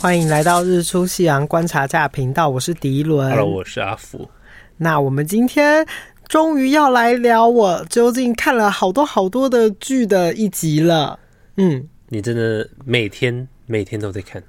[0.00, 3.28] 欢迎来到日出夕阳观察家频道，我是迪伦。
[3.30, 4.30] Hello，我是阿福。
[4.76, 5.84] 那我们今天
[6.28, 11.18] 终于要来聊我究竟看了好多好多的剧的一集了。
[11.56, 14.40] 嗯，你真的每天每天都在看？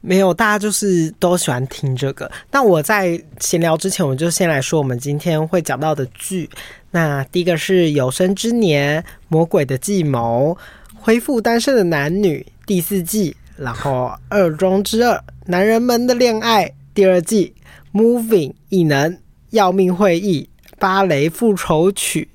[0.00, 2.30] 没有，大家就是都喜欢听这个。
[2.52, 6.48] 那我在闲聊之前，我就先来说我们今天会讲到的剧。
[6.92, 10.56] 那第一个是《有生之年》《魔鬼的计谋》
[11.00, 15.14] 《恢复单身的男女》第四季，然后《二中之二》
[15.46, 17.54] 《男人们的恋爱》第二季，
[17.98, 19.18] 《Moving》异能、
[19.50, 22.28] 要命会议、芭蕾复仇曲，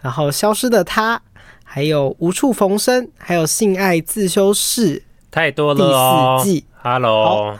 [0.00, 1.18] 然后《消失的她》，
[1.64, 4.98] 还有《无处逢生》，还有《性爱自修室》。
[5.30, 6.40] 太多了哦！
[6.42, 7.56] 第四季，Hello，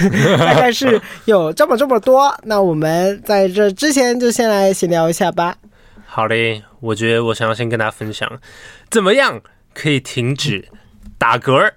[0.38, 2.32] 大概是有这么这么多。
[2.44, 5.56] 那我们在这之前就先来闲聊一下吧。
[6.06, 8.40] 好嘞，我觉得我想要先跟大家分享，
[8.90, 9.40] 怎么样
[9.74, 10.68] 可以停止
[11.18, 11.72] 打嗝？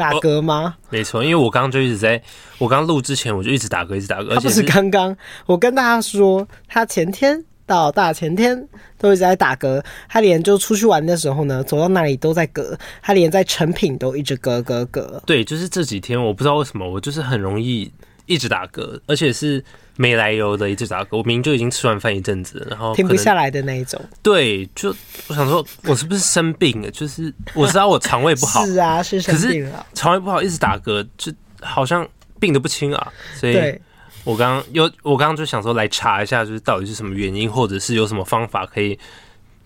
[0.00, 0.74] 打嗝吗？
[0.76, 2.20] 哦，没错，因为我刚刚就一直在，
[2.58, 4.34] 我刚录之前我就一直打嗝，一直打嗝。
[4.34, 7.44] 他不是刚刚，我跟大家说，他前天。
[7.66, 8.66] 到大前天
[8.98, 15.20] 都一直在打嗝，他连就出去玩的时候呢，走到哪里都在嗝，他连在成品都一直嗝嗝嗝。
[15.20, 17.88] 对，就是这几天我不知道为什么，我就是很容易
[18.26, 19.64] 一直打嗝，而且是
[20.00, 21.18] 没来由的一直打嗝。
[21.18, 24.00] 我明明就已经吃完饭一阵子，然后停不下来的那一种。
[24.22, 24.94] 对，就
[25.28, 26.90] 我想说，我是不是生病了？
[26.90, 29.84] 就是我知道我肠胃不好，是啊，是生病了。
[29.92, 33.12] 肠胃不好一直打嗝，就好像病得不轻啊。
[33.34, 33.78] 所以。
[34.22, 38.94] 我刚刚有，我刚刚就想说来查一下，就是到底是什么原因，或者是有什么方法可以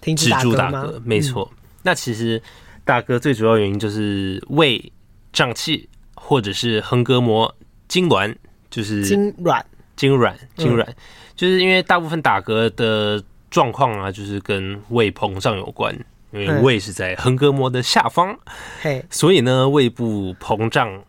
[0.01, 1.01] 止住打嗝？
[1.05, 1.51] 没错，
[1.83, 2.41] 那其实
[2.85, 4.93] 打嗝最主要原因就是胃
[5.33, 7.53] 胀气，或者是横膈膜
[7.89, 8.33] 痉挛，
[8.71, 9.61] 就是痙
[9.97, 10.87] 攣、痙攣、痙攣，
[11.35, 15.95] 就是因为大部分打嗝的状况啊，就是跟胃膨胀有关，
[16.33, 18.37] 因为胃是在横膈膜的下方，
[18.83, 21.03] 嘿，所以呢，胃部膨胀。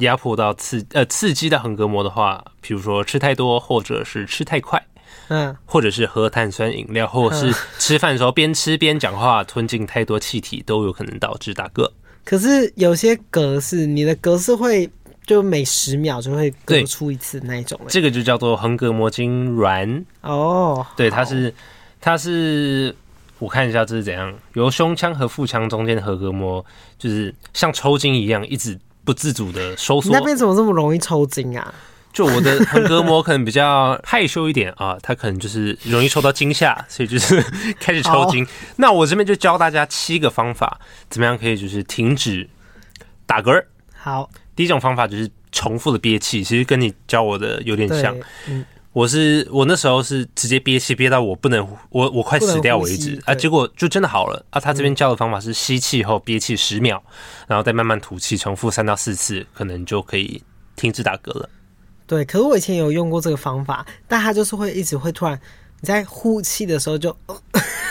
[0.00, 4.82] 压迫到刺呃刺激到横膈膜的话，比如说吃太多，或者是吃太快，
[5.28, 11.86] 嗯，或者是喝碳酸饮料，或者是吃饭的时候边吃边讲话，吞进太多气体，都有可能导致打嗝。
[12.24, 14.90] 可是有些嗝是你的嗝是会
[15.30, 20.84] 就每十秒就会嗝出一次那一种，这个就叫做横膈膜痉挛哦。
[20.96, 21.54] 对，它是
[22.00, 22.94] 它是
[23.38, 26.64] 我看一下这是怎样，由胸腔和腹腔中间的横膈膜
[26.98, 28.78] 就是像抽筋一样一直。
[29.02, 31.74] 不自主的收缩，那边怎么这么容易抽筋啊？
[32.12, 37.42] 就我的横膈膜可能比较害羞一点啊，它可能就是容易受到惊吓， 所以就是
[37.80, 38.46] 开始抽筋。
[38.76, 42.48] 那我这边就教大家七个方法，怎么样可以就是停止
[43.24, 43.64] 打嗝。
[43.96, 44.28] 好，
[44.60, 48.14] 第一种方法就是重复的憋气，其实跟你教我的有点像。
[48.46, 48.62] 嗯。
[48.92, 54.60] 我是我那时候是直接憋气憋到我不能我我快死掉为止啊，结果就真的好了啊。
[54.60, 57.02] 他这边教的方法是吸气后憋气十秒，
[57.46, 60.42] 然后再慢慢吐气，重复三到四次，可能就可以
[60.76, 61.48] 停止打嗝了。
[62.06, 65.40] 对，可是我以前有用过这个方法，但他就是会一直会突然
[65.80, 67.16] 你在呼气的时候就，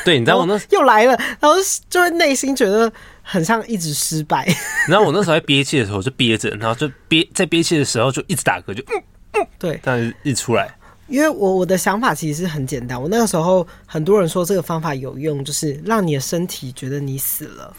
[0.06, 1.56] 对，你知道我那 又来了，然后
[1.90, 2.92] 就会内心觉得
[3.30, 4.48] 很像一直失败。
[4.90, 9.04] 然后我那时候在憋气的时候就憋着，然后就憋在憋气的时候就一直打嗝，就嗯
[9.34, 10.68] 嗯，对，但是一出来。
[11.08, 17.76] 因为我我的想法其实是很简单，我那个时候很多人说这个方法有用，就是让你的身体觉得你死了，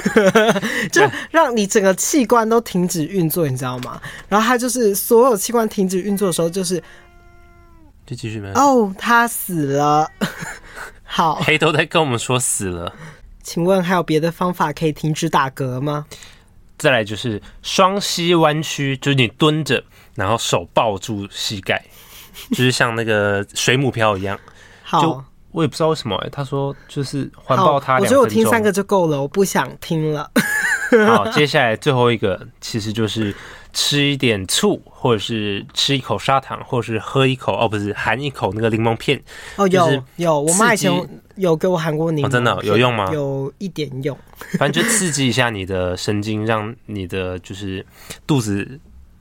[0.90, 4.00] 就让你整个器官都停止运作，你知道吗？
[4.26, 6.82] 然后他就是所有器官停止运作的时候，就是
[8.06, 10.10] 就继续没哦，他死了。
[11.04, 12.90] 好，黑头在跟我们说死了。
[13.46, 16.04] 请问还有别的方法可以停止打嗝吗？
[16.76, 19.84] 再来就是双膝弯曲，就是你蹲着，
[20.16, 21.80] 然后手抱住膝盖。
[22.50, 24.36] 就是像那个水母漂一样，
[24.82, 27.98] 好，就我也不知道为什么、欸，他说就是环抱他。
[27.98, 30.28] 我觉得我听三个就够了，我不想听了。
[31.06, 33.32] 好，接下来最后一个其实就是
[33.76, 39.22] 吃一点醋，或者是吃一口砂糖，或者是喝一口哦，不是含一口那个柠檬片。
[39.56, 40.90] 哦，有有，我妈以前
[41.34, 43.10] 有给我含过柠檬、哦，真的有用吗？
[43.12, 44.16] 有一点用，
[44.58, 47.84] 反正就刺激一下你的神经，让你的就是
[48.26, 48.80] 肚子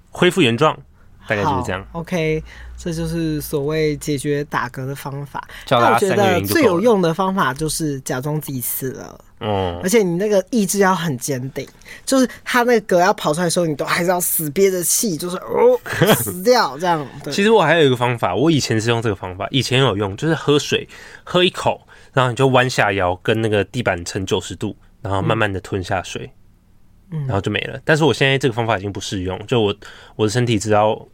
[0.10, 0.80] 恢复原状。
[1.27, 1.86] 大概就是这样。
[1.94, 2.44] OK，
[2.77, 5.44] 这就是所谓解决打嗝的方法。
[5.68, 9.19] 但我觉得最有用的方法就是假装自己死了。
[9.39, 9.80] 嗯。
[9.83, 11.68] 而且你那个意志要很坚定，
[12.06, 15.80] 就是他那个嗝要跑出来的时候，你都还是要死憋着气，就是 哦
[16.16, 17.06] 死掉这样。
[17.31, 20.88] 其实我还有一个方法，我以前是用这个方法，以前有用，就是喝水
[21.24, 21.81] 喝一口，
[22.13, 26.31] 然后你就弯下腰，跟那个地板呈九十度，然后慢慢的吞下水，
[27.12, 27.80] 嗯，然后就没了。
[27.83, 29.75] 但是我现在这个方法已经不适用，就我
[30.16, 31.07] 我的身体知道。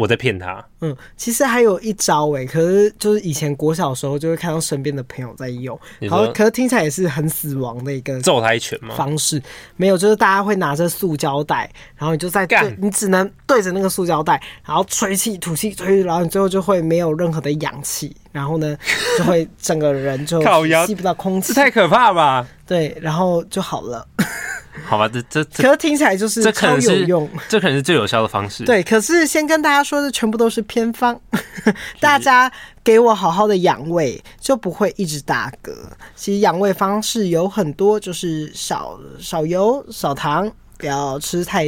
[0.00, 0.64] 我在骗他。
[0.80, 8.94] 嗯，其实还有一招哎、欸，可是就是以前国小的时候就会看到身边的朋友在用，然后可是听起来也是很死亡的一个揍他一拳吗？
[8.96, 9.40] 方式
[9.76, 18.76] 没有，就是大家会拿着塑胶袋，然后你就在对，你只能对着那个塑胶袋，然后吹气吐气吹，然后你最后就会没有任何的氧气，然后呢
[19.18, 20.40] 就会整个人就
[20.86, 22.48] 吸不到空气，太可怕吧？
[22.66, 24.06] 对，然后就好了。
[24.84, 28.64] 好吧，这这可是听起来就是这可能有用，这可能是最有效的方式。
[28.64, 31.20] 对，可是先跟大家说的全部都是偏方，
[31.98, 32.50] 大家
[32.84, 35.72] 给我好好的养胃，就不会一直打嗝。
[36.14, 41.66] 其实养胃方式有很多，就是少少油、少糖，不要吃太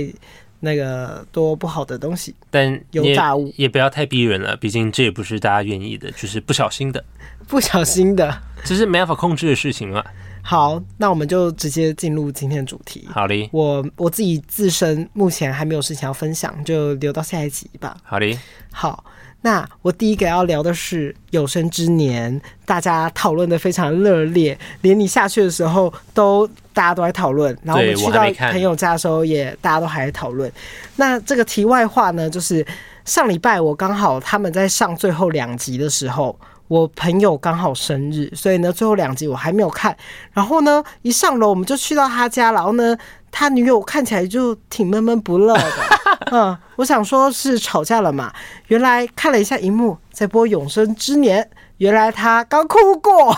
[0.61, 7.05] 那个多不好的东西，但油炸物也不要太逼人了，毕竟这也不是大家愿意的，就是不小心的，
[7.49, 10.05] 不小心的，这是没办法控制的事情啊。
[10.45, 13.09] 好，那我们就直接进入今天的主题。
[13.11, 17.97] 好嘞，我我自己自身目前还没有事情要分享，就留到下一集吧。
[18.03, 18.37] 好嘞，
[18.73, 19.05] 好，
[19.43, 30.53] 那我第一个要聊的是有生之年，大家讨论的非常热烈，连你下去的时候都大家都在讨论，然后我们去到朋友家的时候也大家都还在讨论。
[30.97, 32.67] 那这个题外话呢，就是
[33.05, 36.37] 上礼拜我刚好他们在上最后两集的时候。
[36.73, 39.95] 我朋友刚好生日，所以呢，最后两集我还没有看。
[40.33, 42.97] 然后呢，一上楼我们就去到他家，然后呢，
[43.31, 45.71] 他女友看起来就挺闷闷不乐的。
[46.33, 48.33] 嗯，我想说是吵架了嘛。
[48.69, 51.45] 原来看了一下荧幕，在播《永生之年》，
[51.77, 53.37] 原来他刚哭过。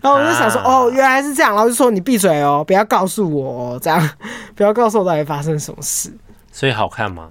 [0.00, 1.52] 然后我就想说，哦，原来是这样。
[1.54, 4.10] 然后就说你闭嘴哦，不要告诉我哦，这样
[4.54, 6.10] 不要告诉我到底发生什么事。
[6.50, 7.28] 所以好看吗？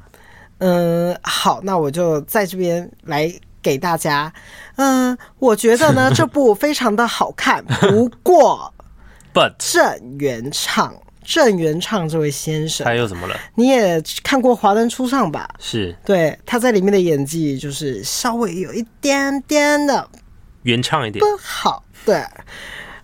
[0.60, 3.34] 嗯，好，那我就在这边来。
[3.62, 4.32] 给大家，
[4.82, 7.62] 嗯，我觉得呢，这部非常的好看。
[7.82, 8.74] 不过
[9.34, 13.38] ，But 郑元畅，郑元畅这位先生，他又怎么了？
[13.56, 15.50] 你也看过《华灯初上》吧？
[15.60, 20.08] 是，对，他在里面的演技就是稍微有一点点的
[20.64, 22.24] 原唱一点不好，对，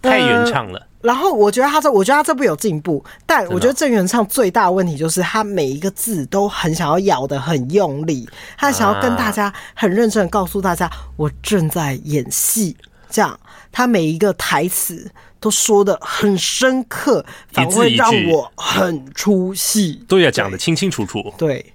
[0.01, 0.87] 太原唱了。
[1.05, 12.75] 然后我觉得他这，我觉得他这部有进步，但我觉得郑元畅最大的问题就是他每一个字都很想要咬得很用力，他想要跟大家很认真的告诉大家，我正在演戏，
[13.09, 13.39] 这样。
[13.71, 21.73] 他每一个台词都说的很深刻，反而会让我很出戏，都要讲得清清楚楚，对。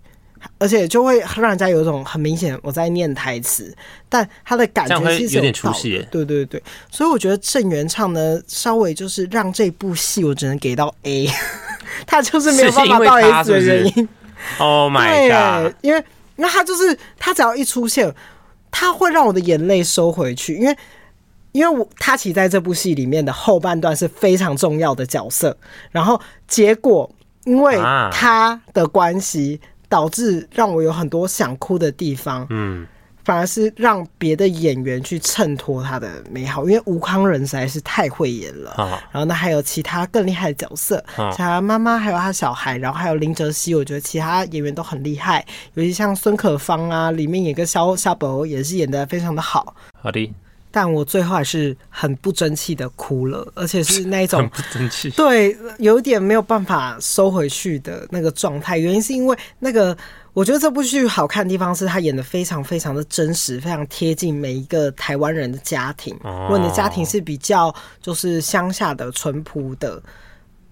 [0.61, 3.75] 而且就会让人家有一种很明显我在念台词，
[4.11, 6.07] 但他的感觉其实有点出戏。
[6.11, 11.31] 对对对，所以我觉得郑元畅呢，稍微就是让这部戏我只能给到 A，
[12.07, 14.07] 他就是没有办法到 S 的原因。
[14.59, 15.75] Oh my god！
[15.81, 16.05] 因为
[16.37, 18.15] 那他就是他只要一出现，
[18.71, 20.77] 他会让我的眼泪收回去，因为
[21.53, 25.57] 因为我他其实在这部戏里面的后半段是非常重要的角色，
[25.91, 27.11] 然后结果
[27.45, 27.79] 因为
[28.13, 29.59] 他的关系。
[29.91, 32.87] 导致让我有很多想哭的地方，嗯，
[33.25, 38.73] 反而是让别的演员去衬托他的美好，因为吴康仁实在是太会演了。
[39.11, 45.45] 然后呢，还有其他更厉害的角色，像他妈妈，还有他小孩，然后还有林哲熙，我觉得其他演员都很厉害，
[45.75, 49.75] 尤其像孙可芳啊，里面演个萧萧伯也是演得非常的好。
[50.01, 50.33] 好的。
[50.73, 58.79] 但我最后还是很不争气的哭了，而且是 那种很不争气，对，有一点没有办法收回去的那个状态。
[58.79, 59.97] 原因是因为那个，
[60.33, 66.17] 我觉得这部剧好看的地方是他演的非常非常的真实，非常贴近每一个台湾人的家庭。
[66.23, 70.01] 如果你的家庭是比较就是乡下的淳朴的，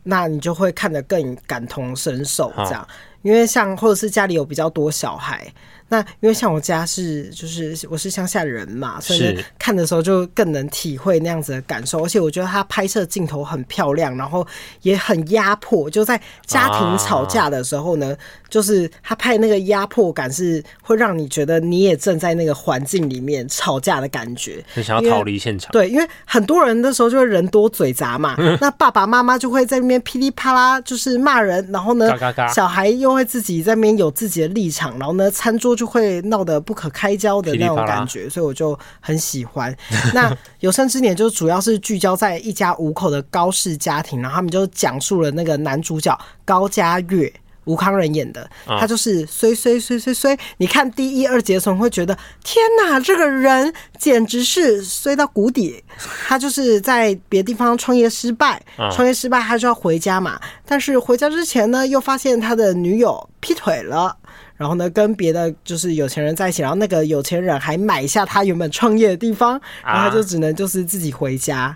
[0.04, 2.52] 那你就会看得更感同身受。
[2.58, 2.86] 这样，
[3.22, 5.52] 因为像或者是家里有比较多小孩。
[5.90, 12.04] 那因为像我家是就是我是乡下人嘛，所以看的时候就更能体会那样子的感受。
[12.04, 14.46] 而且我觉得他拍摄镜头很漂亮，然后
[14.82, 15.88] 也很压迫。
[15.88, 18.14] 就在家庭吵架的时候呢，
[18.50, 25.72] 就是他拍那个压迫感是会让你觉得你也正在那个环境里面吵架的感觉，很想要逃离现场。
[25.72, 32.12] 对，因为很多人的时候就会人多嘴杂嘛，那爸爸妈妈就会在那边噼里啪啦就是骂人，然后呢，
[32.54, 35.77] 小孩又会自己在那边有自己的立场，然后呢，餐桌。
[35.78, 39.74] 就会闹得不可开交的那种感觉，所以我就很喜欢。
[40.12, 47.32] 那有生之年就主要是聚焦在一家五口的高氏家庭，然后他们就讲述了那个男主角高家月。
[47.64, 50.34] 吴康仁演的，他就是衰衰衰衰衰。
[50.56, 55.84] 你看第一、二节的时候会觉得，天哪，这个人简直是衰到谷底。
[56.26, 58.58] 他就是在别的地方创业失败，
[58.90, 60.40] 创业失败他就要回家嘛。
[60.64, 64.16] 但是回家之前呢，又发现他的女友劈腿了，
[64.58, 71.74] 然后呢，跟别的就是有钱人在一起，然后那个有钱人还买下他原本创业的地方，然后他就只能就是自己回家。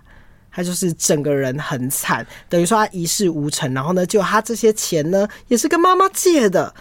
[0.54, 6.74] 他就是整个人很惨，等于说他一事无成，然后呢，就他这些钱呢，也是跟妈妈借的，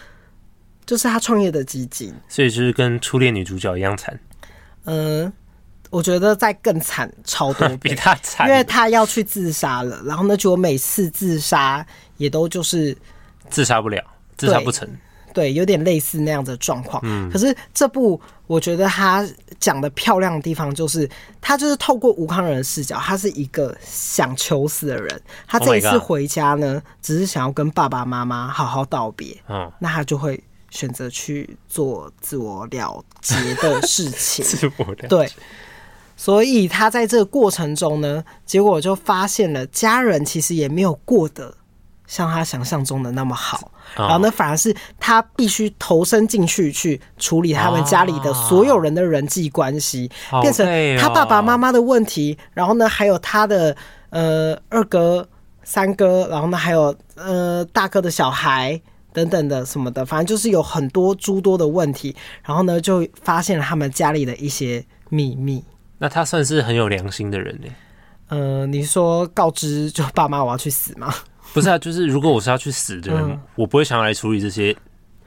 [0.84, 4.20] 就是他创业的基金，所以就是跟初恋女主角一样惨。
[4.84, 5.32] 嗯、呃，
[5.88, 11.86] 我觉得再更惨超多， 比他惨，因为他要去自杀了，然后呢，就每次自杀
[12.18, 12.94] 也都就是
[13.48, 14.04] 自杀不了，
[14.36, 14.86] 自杀不成。
[15.32, 17.02] 对，有点类似那样的状况。
[17.04, 19.26] 嗯，可是这部我觉得他
[19.58, 21.08] 讲的漂亮的地方，就是
[21.40, 25.22] 他就是透过吴康仁的视角，他是一个想求死的人。
[25.46, 29.36] 他这一次回家呢，只是想要跟爸爸妈妈好好道别。
[29.48, 34.44] 嗯，那他就会选择去做自我了结的事情。
[34.46, 35.06] 自我了结。
[35.08, 35.30] 对，
[36.16, 41.54] 所以他在这个过程中呢，结果就发现了家人其实也没有过得
[42.12, 43.72] 像他想象中的那么好。
[43.96, 50.10] 然后呢，反而是他必须投身进去去处理他们家里的所有人的人际关系，
[50.42, 50.66] 变成
[50.98, 52.36] 他爸爸妈妈的问题。
[52.52, 53.74] 然后呢，还有他的
[54.10, 55.26] 呃二哥、
[55.64, 58.78] 三哥，然后呢还有呃大哥的小孩
[59.14, 62.14] 等等的什么的，反正就是有很多诸多的问题。
[62.44, 65.64] 然后呢，就发现了他们家里的一些秘密。
[65.96, 67.68] 那他算是很有良心的人呢？
[68.28, 71.14] 呃，你说告知就爸妈我要去死吗？
[71.52, 74.74] 不是啊，就是如果我是要去死的人，嗯、我不会想要来处理这些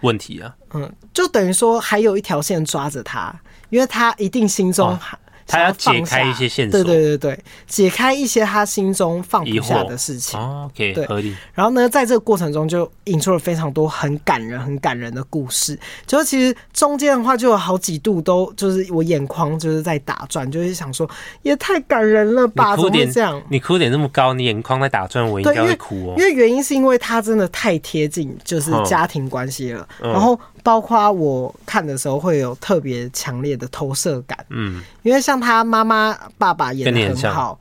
[0.01, 0.55] 问题啊。
[0.73, 3.33] 嗯，就等于说还有一条线抓着他，
[3.69, 4.99] 因为他一定心中、哦。
[5.47, 10.39] 他要解开一些线索，对对对对，解开一些他心中放不下的事情。
[10.39, 11.35] 哦、OK，对，合理。
[11.53, 15.79] 然后呢，在这个过程中就引出了非常多很感人、很感人的故事。
[16.07, 21.07] 就是其实中间的话，就有好几度都就是我眼眶就是在打转，就是想说
[21.43, 22.75] 也太感人了吧？
[22.75, 23.41] 怎么会这样？
[23.49, 26.15] 你哭点那么高，你眼眶在打转，我应该会哭哦。
[26.17, 30.39] 因为原因是因为他真的太贴近就是家庭关系了，嗯、然后。
[30.65, 37.59] 包括我看的时候会有特别强烈的投射感，嗯，因为像他妈妈、爸爸演的很好，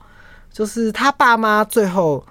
[0.51, 2.25] 就是他爸妈最后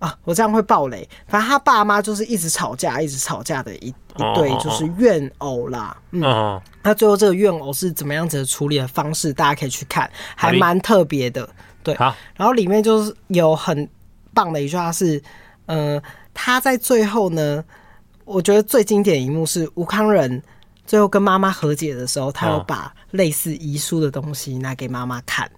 [0.00, 3.94] 啊，我这样会爆雷，反正他爸妈就是一直吵架、一直吵架的一一
[4.34, 11.48] 对就是怨偶啦，嗯，那最后这个怨偶是怎么样子的处理的方式，大家可以去看，还蛮特别的，
[11.84, 13.88] 对，好，然后里面就是有很
[14.34, 15.22] 棒的一句话是，
[15.66, 16.02] 呃，
[16.34, 17.62] 他在最后呢。
[18.26, 20.42] 我觉得最经典一幕是吴康仁
[20.84, 25.50] 最后跟妈妈和解的时候，他有把类似遗书的东西拿给妈妈看，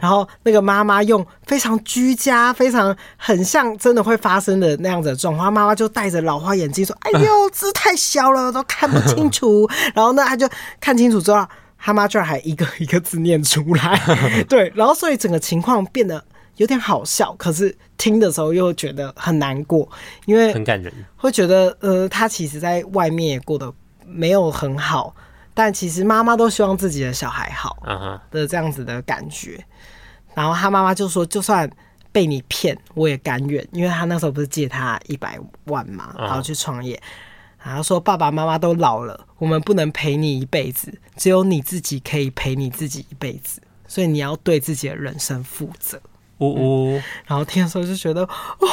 [0.00, 9.68] 然后那个妈妈用非常居家、非常很像真的会发生的那样子的状况，妈妈就戴着老花眼镜说：“哎呦，字太小了，都看不清楚。
[9.94, 10.48] ”然后呢，他就
[10.80, 11.46] 看清楚之后，
[11.78, 14.00] 他妈居然还一个一个字念出来，
[14.48, 16.24] 对，然后所以整个情况变得。
[16.56, 19.88] 有点好笑，可是听的时候又觉得很难过，
[20.26, 23.72] 因为很感人，会觉得呃，他其实在外面也过得
[24.06, 25.14] 没有很好，
[25.54, 27.76] 但其实妈妈都希望自己的小孩好
[28.30, 29.64] 的这样子的感觉。
[30.34, 31.70] 然后他妈妈就说：“就算
[32.10, 36.98] 被你骗，我也甘愿。”因为他那时候不是借他一百万嘛，然后去创业。
[37.62, 46.00] 然后说：“爸爸妈妈都老了，我们不能陪你一辈子，只有你自己可以陪你自己一辈子，所以你要对自己的人生负责。”
[46.50, 48.68] 呜呜，然后听的时候就觉得哦，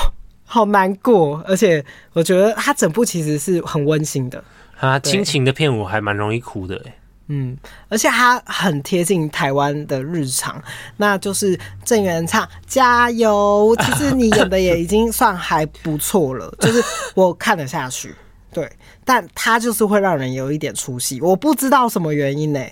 [0.45, 1.83] 好难过，而且
[2.13, 4.43] 我觉得他整部其实是很温馨的。
[4.79, 6.95] 啊，亲情的片我还蛮容易哭的哎，
[7.27, 7.57] 嗯，
[7.89, 10.61] 而且他很贴近台湾的日常，
[10.97, 16.81] 那就是郑元畅加油，其实你演的也已经算还不错了， 就是
[17.13, 18.15] 我看得下去，
[18.53, 18.71] 对，
[19.03, 22.65] 但他就是会让人有一点出戏，我不知道什么原因呢，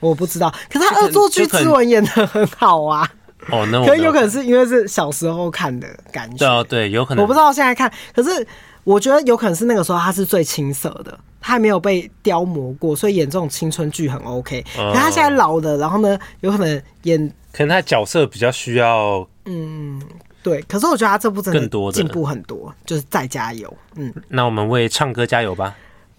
[0.00, 3.10] 我不知道，可是他恶作剧之吻演的很好啊。
[3.50, 6.36] 哦，那可能有可能是因为是小时候看的感觉。
[6.36, 7.22] 对啊，对，有可能。
[7.22, 8.46] 我不知道现在看，可是
[8.84, 14.62] 我觉得有可能是那个时候他是最青涩的，他还没有被雕磨过，所以演这种青春剧很 OK。
[14.74, 19.26] 可他现在老了，然后呢，有可能演，可能他角色比较需要。
[19.46, 20.02] 嗯，
[20.42, 20.60] 对。
[20.62, 23.72] 可是我觉得他这部真的进步很多，就是再加油。
[23.94, 25.74] 嗯，那我们为唱歌加油吧。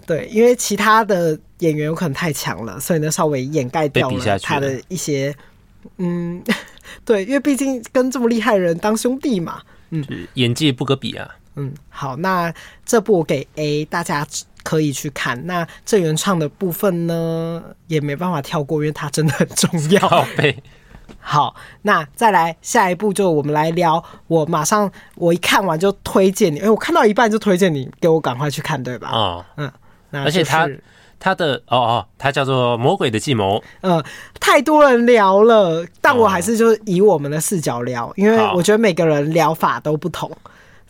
[0.08, 5.36] 对，因为其他的演员有可能太强了，所以呢，稍微掩盖掉了他的一些。
[5.98, 6.44] 嗯，
[7.06, 10.04] 对，因为毕竟跟这么厉害的人当兄弟嘛，嗯，
[10.36, 11.30] 演技不可比啊。
[11.56, 12.54] 嗯，好，那
[12.86, 14.26] 这部我给 A，大家
[14.64, 15.46] 可以去看。
[15.46, 20.00] 那郑元畅的部分呢，也没办法跳过，因为它真的很重要。
[20.08, 20.26] 好，
[21.20, 24.02] 好，那再来下一步，就我们来聊。
[24.28, 29.10] 我马上我一看完就推荐你，哎，我看到一半就推荐你，给我赶快去看，对吧？
[29.10, 29.72] 啊、哦，嗯，
[30.12, 30.70] 那就是、而且他。
[31.20, 33.58] 他的哦哦，他叫做《魔鬼的计谋》。
[33.82, 34.04] 呃，
[34.40, 40.32] 太多人聊了，但我还是就是以我们的视角聊，哦、因为我觉得每个人聊法都不同。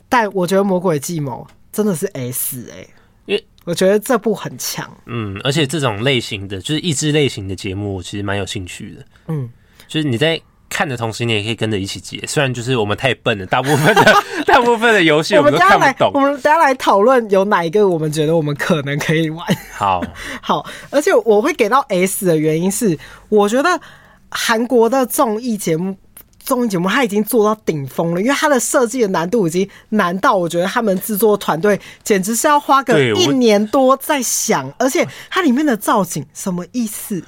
[0.07, 2.89] 但我觉得《魔鬼计谋》真的是 S 哎、欸，
[3.25, 4.89] 因为我觉得这部很强。
[5.07, 9.05] 嗯，而且这种类型的就是益智类型的节目，我其实蛮有兴趣的。
[9.27, 9.49] 嗯，
[9.87, 10.39] 就是你在。
[10.79, 12.23] 看的同时，你也可以跟着一起解。
[12.25, 14.15] 虽然就是我们太笨了，大部分的
[14.47, 16.09] 大部分的游戏我们都看不懂。
[16.13, 19.45] 我们大家来讨论有哪一个我们觉得我们可能可以玩。
[19.73, 20.01] 好
[20.41, 23.77] 好，而且我会给到 S 的原因是，我觉得
[24.31, 25.97] 韩国的综艺节目。
[26.41, 37.21] 综艺节目它已经做到顶峰了，因为它的设计的难度已经难到，我觉得他们制作团队简直是要花个一年多在想，而且它里面的造景什么意思？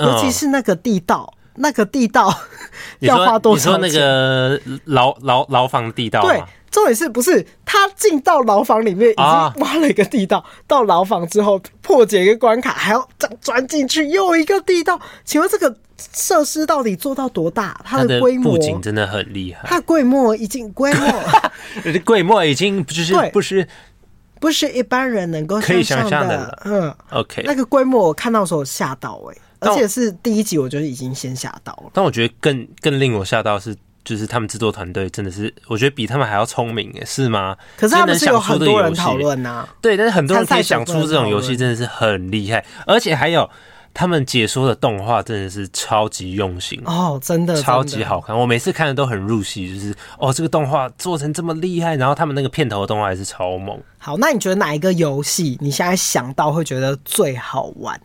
[0.00, 2.32] 尤其是那个地道，那个地道
[3.00, 3.82] 要花多少钱？
[3.82, 6.22] 你说那个牢牢牢房地道？
[6.22, 9.24] 对，重点是不是他进到牢房里面已经
[9.62, 15.00] 挖了一个地道，到牢房之后破解一个关卡，还要再钻进去又一个地道？
[15.24, 15.76] 请问这个？
[16.12, 17.80] 设施到底做到多大？
[17.82, 19.66] 它的规模，布景真的很厉害。
[19.66, 21.08] 它规模已经规模，
[22.04, 23.66] 规模已经不是不是
[24.38, 26.62] 不是一般人能够可以想象的。
[26.66, 31.90] 嗯，OK，那个规模我看到的时候吓到哎、欸，而且是第一集，我觉得已经先吓到了。
[31.92, 37.56] 但我觉得更更令我吓到是，就是他们制作团队真的是，我觉得比他们还要聪明哎，是吗？
[37.76, 43.48] 可是他们是有很多人讨论呐，对，但是很多人可以想出这种游戏，真的是很厉害，而且还有。
[43.98, 48.38] 他们解说的动画真的是超级用心哦，真的超级好看。
[48.38, 53.80] 我每次看的都很入戏，就是哦，这个动画做成这么厉害，然后他们那个片头的动画还是超猛。
[53.96, 57.98] 好，那你觉得哪一个游戏你现在想到会觉得最好玩？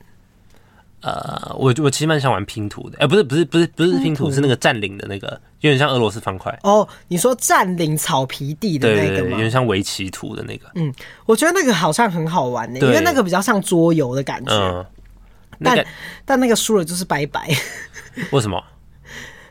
[1.02, 5.30] 呃，我我其实蛮想玩拼图的，哎、欸，不是不是不是不是拼图，是那个占领的那个，
[5.62, 6.58] 有点像俄罗斯方块。
[6.64, 9.32] 哦，你说占领草皮地的那个吗？
[9.32, 10.68] 有点像围棋图的那个。
[10.76, 10.94] 嗯，
[11.26, 14.54] 我觉得那个好像很好玩呢，因为那个比较像桌游的感觉。
[14.54, 14.86] 嗯
[15.64, 15.90] 但、那个、
[16.26, 17.48] 但那个输了就是拜拜。
[18.32, 18.64] 为什么？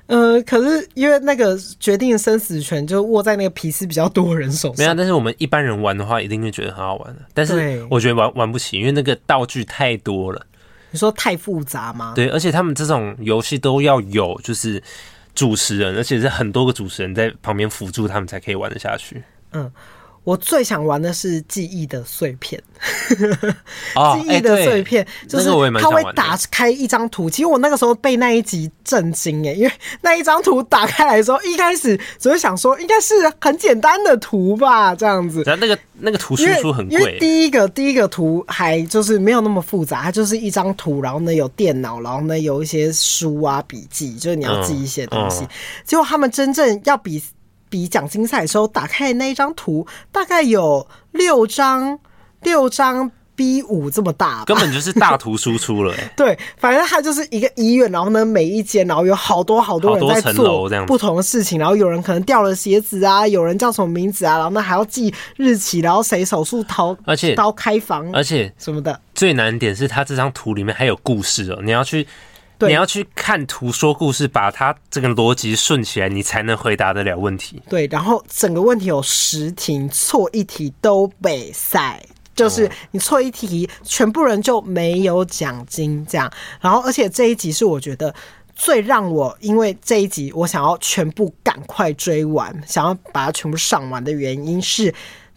[0.07, 4.79] 呃，可是因为那个决定生死权就握在那个皮斯比较多人手上。
[4.79, 7.23] 没有，但是我们一般人玩的话，一定会觉得很好玩的。
[7.33, 10.45] 但是我觉得玩玩不起，因为那个道具太多了。
[10.91, 12.13] 你说太复杂吗？
[12.15, 14.83] 对，而且他们这种游戏都要有就是
[15.35, 19.23] 主持人，而且是很多个主持人在旁边辅助他们才可以玩得下去。
[19.53, 19.71] 嗯。
[20.23, 22.63] 我最想玩的是记忆的碎片，
[23.95, 25.47] 哦、 记忆的碎片、欸、就是
[25.81, 27.29] 它会打开一张图。
[27.31, 29.73] 其实我那个时候被那一集震惊哎，因为
[30.03, 35.43] 那一张图打开来的时候，一开始只会想说应该是很简单的图吧，这样子。
[35.47, 45.47] 然后那个那个图输出很贵，因为第一个第一个图还就是没有那么复杂，它就是一张图，然后呢有电脑，然后呢有一些书啊笔记，就是你要记一些东西。
[45.85, 47.23] 结果他们真正要比。
[47.71, 51.99] 比奖金赛的时候，打开那一张图，大概有六张，
[52.43, 55.95] 六张 B 五这么大，根本就是大图输出了。
[56.15, 69.01] 对，反正它就是一个医院，然后呢，每一间，然后有好多好多人在做不同的事情，然后有人可能掉了鞋子啊，有人叫什么名字啊，然后呢还要记日期，然后谁手术刀，而且刀开房，而且什么的。
[69.15, 72.07] 最难点是，它这张图里面还有故事哦，你要去。
[72.69, 77.63] 你要去看图说故事，把它这个逻辑顺起来，你才能回答得了问题。
[77.69, 82.03] 对，然后整个问题有十题，错一题都被赛，
[82.35, 86.31] 就是你错一题，全部人就没有奖金这样。
[86.61, 88.15] 然后，而且这一集是我觉得
[88.55, 94.95] 最让我，因为这一集我想要全部赶快追完，想要把它全部上完的原因是，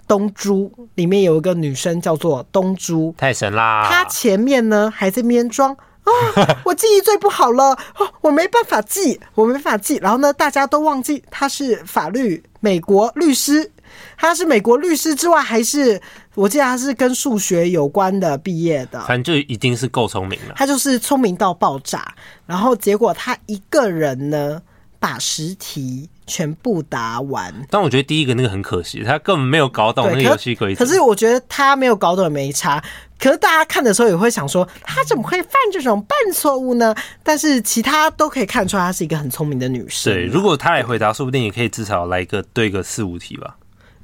[0.07, 3.87] 东珠里面有一个女生叫做东珠，太神啦！
[3.89, 5.75] 她前面呢还在那边装。
[6.03, 6.57] 啊、哦！
[6.65, 9.97] 我记忆最不好了，哦，我没办法记，我没办法记。
[10.01, 13.71] 然后呢，大家都忘记他是法律美国律师，
[14.17, 16.01] 他是美国律师之外，还是
[16.35, 18.99] 我记得他是跟数学有关的毕业的。
[19.05, 20.55] 反正就一定是够聪明了。
[20.57, 22.13] 他就是聪明到爆炸。
[22.45, 24.61] 然后结果他一个人呢，
[24.99, 27.53] 把十题全部答完。
[27.69, 30.83] 但我觉得第一个那个很可惜，他根本没有搞懂那个游戏规则。
[30.83, 32.83] 可是我觉得他没有搞懂也没差。
[33.23, 36.93] 可是大家看的时候也会想说，他怎么会犯这种笨错误呢？
[37.23, 40.13] 但是其他都可以看出来，她是一个很聪明的女生。
[40.13, 43.55] 对，如果她来回答，说不定也可以至少来一个对个四五题吧。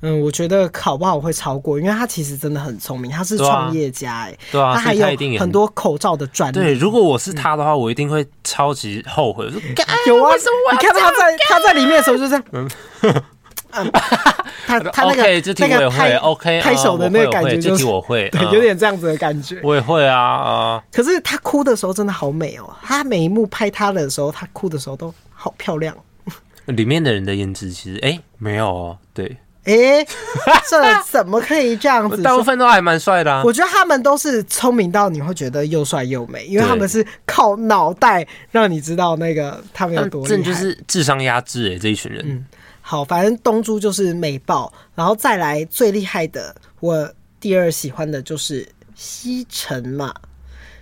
[0.02, 5.06] 嗯，我觉得考不好会超过，因为她其实真的很聪明，她是创业家哎，对啊，她还有
[5.38, 6.54] 很多口罩的专利。
[6.54, 9.52] 对，如果我是她的话，我一定会超级后悔。
[9.52, 9.60] 说
[10.08, 10.34] 有啊，
[10.72, 12.70] 你看她在她在里面的时候就这样。
[13.72, 19.60] 他 他那个 okay, 这题我也会那个拍 OK 拍手的那个感觉，就是，这题我会， 对，有点这样子的感觉。
[19.64, 20.84] 我也会啊啊！
[20.92, 25.96] 可是他哭的时候真的好美哦，他每一幕拍他的时候，他哭的时候都好漂亮。
[26.68, 30.08] 里面的人的颜值其实哎、欸、没有哦，对，哎、欸，
[30.70, 32.22] 这怎么可以这样子？
[32.22, 33.42] 大部分都还蛮帅的啊。
[33.44, 42.46] 我觉得他们都是聪明到你会觉得又帅又美，因为他们是靠脑袋让你知道那个他们有多厉害，就是智商压制哎，这一群人。
[42.90, 47.08] 嗯好，反正东珠就是美爆，然后再来最厉害的，我
[47.40, 50.12] 第二喜欢的就是西城嘛。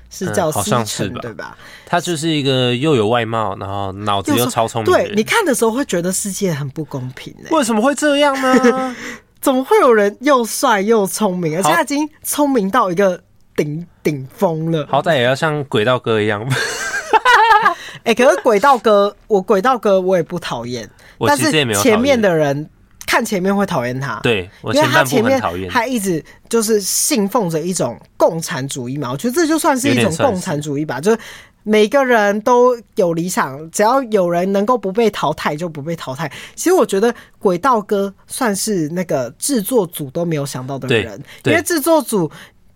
[0.09, 1.57] 是叫西城、对吧？
[1.85, 4.93] 他就是一个又有外貌，然后脑子又超聪明。
[4.93, 8.95] 对，你看的时候会觉得世界很不公平为什么会这样呢？
[9.41, 13.21] 怎么会有人又帅又聪明，而且他已经聪明到一个
[13.53, 14.87] 顶顶峰了？
[14.89, 16.41] 好歹也要像轨道哥一样。
[18.05, 20.89] 哎、 欸，可是轨道哥，我轨道哥我也不讨厌，
[21.25, 21.51] 但是
[21.81, 22.69] 前面的人
[23.05, 31.17] 看前面会讨厌他，对，因为他前面他一直就是信奉着一种共产主义嘛，我觉得这就算是一种共产主义吧，就是
[31.63, 36.31] 每个人都有理想，只要有人能够不被淘汰就不被淘汰。
[36.55, 42.29] 其实我觉得轨道哥算是那个制作组都没有想到的人，因为制作组。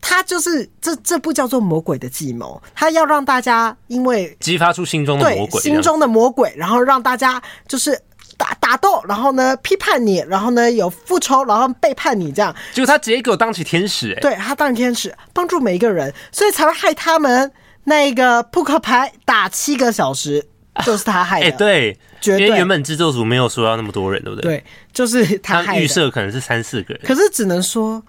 [0.03, 7.95] 他就是这这部叫做魔鬼的计谋，他要让大家因为激发出心中的魔鬼，心中的魔鬼，然后让大家就是
[8.41, 12.55] 打打斗，然后呢批判你，然后呢有复仇，然后背叛你这样。
[12.73, 17.51] 结果他直接给我当起天使、对他当天使，帮助每一个人，所以才会害他们
[17.83, 20.43] 那个扑克牌打七个小时，
[20.83, 21.45] 就是他害的。
[21.45, 24.57] 哎、欸，对，绝对，因为原本制作组没有说要那么多人，对不对？
[24.57, 25.75] 对，就是他。
[25.75, 28.01] 预设可能是三四个人，可是只能说。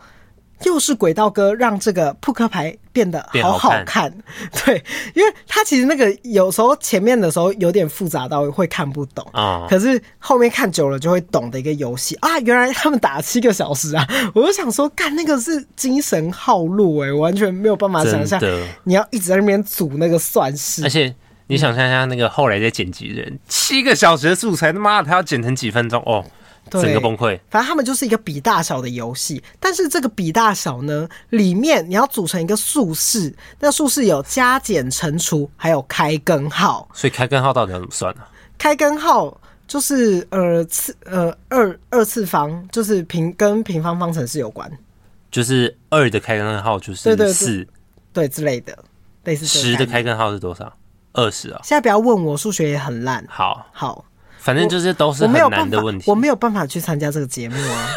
[0.64, 4.12] 又是轨道哥让这个扑克牌变得好好看，
[4.64, 4.82] 对，
[5.14, 9.26] 因为他其实那个有时候前面的时候有点复杂到会看不懂。
[9.32, 12.14] 啊，可是后面看久了就会懂的一个游戏。
[12.16, 18.40] 啊，原来他们打了七个小时啊， 我就想说，干那个是精神耗碌哎，完全没有办法想象，
[18.84, 21.14] 你要一直在那边组那个算式，而且
[21.48, 26.02] 你想象一下那个后来在剪辑的人，七个小时的素材，他妈的他要剪成几分钟？
[26.06, 26.24] 哦。
[26.70, 27.38] 整个崩溃。
[27.50, 36.88] 反正他们就是一个比大小的游戏，但是这个比大小呢，里面你要组成一个数式，那数式有加减乘除，还有开根号。
[36.94, 38.22] 所以开根号到底要怎么算呢？
[38.58, 44.70] 开根号就是呃次呃二二次方，就是平跟平方方程式有关。
[45.30, 47.66] 就是二的开根号就是四，
[48.12, 48.78] 对之类的，
[49.24, 50.72] 类似十的开根号是多少？
[51.14, 51.60] 二十啊。
[51.64, 53.24] 现在不要问我，数学也很烂。
[53.28, 54.04] 好，好。
[54.42, 57.88] 反正就是都是很难的问题，我没有办法去参加这个节目啊！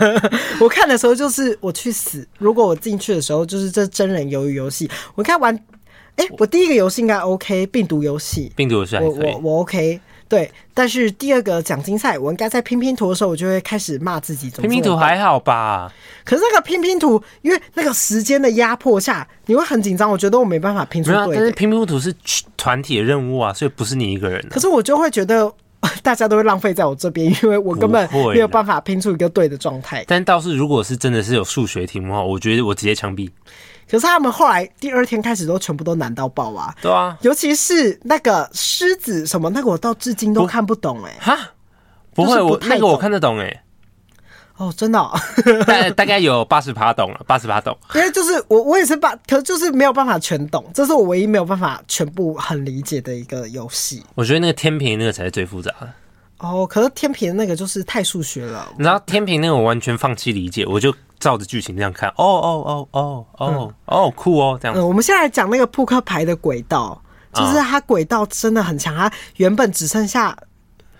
[0.58, 2.26] 我看的时候就是我去死。
[2.38, 5.54] 如果我进去的时候就是这真人鱿鱼游戏，我看玩，
[6.16, 10.50] 哎、欸，我第一个游戏应该 OK，病毒游戏，病毒游戏，我我我 OK，对。
[10.72, 14.48] 但是第二个奖金赛，我应该在拼拼图的时候，我就会开始骂自己。
[14.48, 15.92] 拼拼图还好吧？
[16.24, 20.10] 可是那个拼拼图，因为那个时间的压迫下，你会很紧张。
[20.10, 21.34] 我觉得我没办法拼出对的。
[21.34, 22.14] 但是拼拼图是
[22.56, 24.48] 团体的任务啊，所以不是你一个人、啊。
[24.50, 25.52] 可是我就会觉得。
[26.02, 30.04] 大家都会浪费在我这边，因为我根本没有办法拼出一个对的状态。
[30.06, 33.28] 但倒是，如果是真的是有数学题目的话，我觉得我直接枪毙。
[33.90, 36.74] 可是他们后来第二天开始都全部都难到爆啊！
[36.80, 41.18] 对啊，尤其是那个狮子什么那个，我到至今都看不懂哎、欸。
[41.20, 41.50] 哈，
[42.14, 43.62] 不会，我那个我看得懂哎、欸。
[44.58, 45.10] 哦，真的、哦，
[45.66, 47.76] 大大概有八十趴懂了，八十趴懂。
[47.94, 54.02] 因为就是我，我也是把，可是就是没有办法全懂，这是我唯一没有办法全部很理解的一个游戏。
[54.14, 55.88] 我觉得那个天平那个才是最复杂的。
[56.38, 58.68] 哦，可是天平那个就是太数学了。
[58.76, 62.08] 你知道天平那个我完全放弃理解，我就照着剧情这样看。
[62.10, 64.80] 哦哦哦哦哦哦，酷哦，这样子。
[64.80, 67.00] 嗯，我们现在来讲那个扑克牌的轨道，
[67.32, 70.36] 就是它轨道真的很强，它原本只剩下。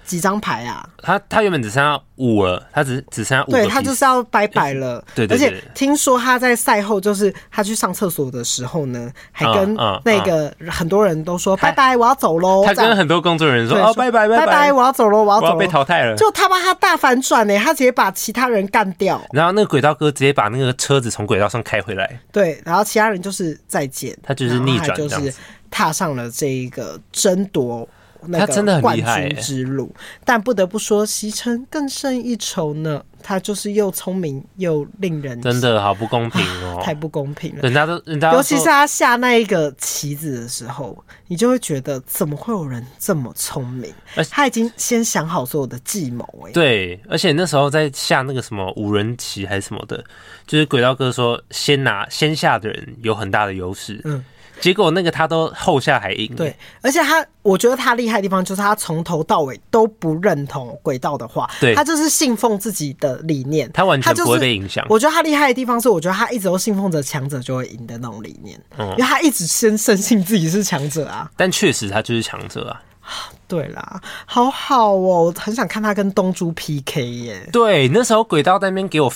[0.05, 0.89] 几张牌啊？
[1.03, 3.51] 他他原本只剩下五了，他只只剩下五。
[3.51, 5.03] 对，他就是要拜拜了。
[5.15, 5.49] 对对对。
[5.49, 12.65] 而且听说他在赛后，就是他去上厕所的时候呢，还跟那个很多人都说拜拜，我要走喽。
[12.65, 16.17] 他跟很多工作人员说哦拜拜拜拜，我要走喽，我要走，被淘汰了。
[16.17, 19.21] 就他把他大反转呢，他直接把其他人干掉。
[19.33, 22.21] 然后那个轨道哥直接把那个车子从轨道上开回来。
[22.31, 25.33] 对，然后其他人就是再见，他就是逆转，就是
[25.71, 27.89] 踏上了这一个争夺。
[28.33, 33.03] 他真的很厉害之路，但不得不说，西城更胜一筹呢。
[33.25, 37.63] 他就是又聪明又令人真的好不公平哦，太不公平了。
[37.63, 43.95] 人家都人家，尤其是他下那一个棋子的时候，你就会觉得怎么会有人这么聪明？
[44.17, 46.51] 而且他已经先想好所有的计谋哎。
[46.51, 50.03] 对，而且那时候在下那个什么五人棋还是什么的，
[50.45, 54.01] 就是轨道哥说先拿先下的人有很大的优势。
[54.05, 54.25] 嗯。
[54.63, 64.87] 结果那个他都后下还赢，对，而且他我觉得他厉害的地方就是他从头到尾都不认同轨道的话，对，他就是信奉自己的理念，他完全不会被影响。
[64.89, 71.29] 我觉得他厉害的地方是，我觉得他一直都信奉着强者就会赢的那种理念，嗯，因为他一直先深信自己是强者啊。
[71.37, 72.81] 但确实他就是强者啊。
[73.49, 77.49] 对啦，好好哦，我很想看他跟东珠 PK 耶。
[77.53, 79.13] 对，那时候轨道在那边给我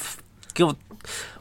[0.52, 0.74] 给我。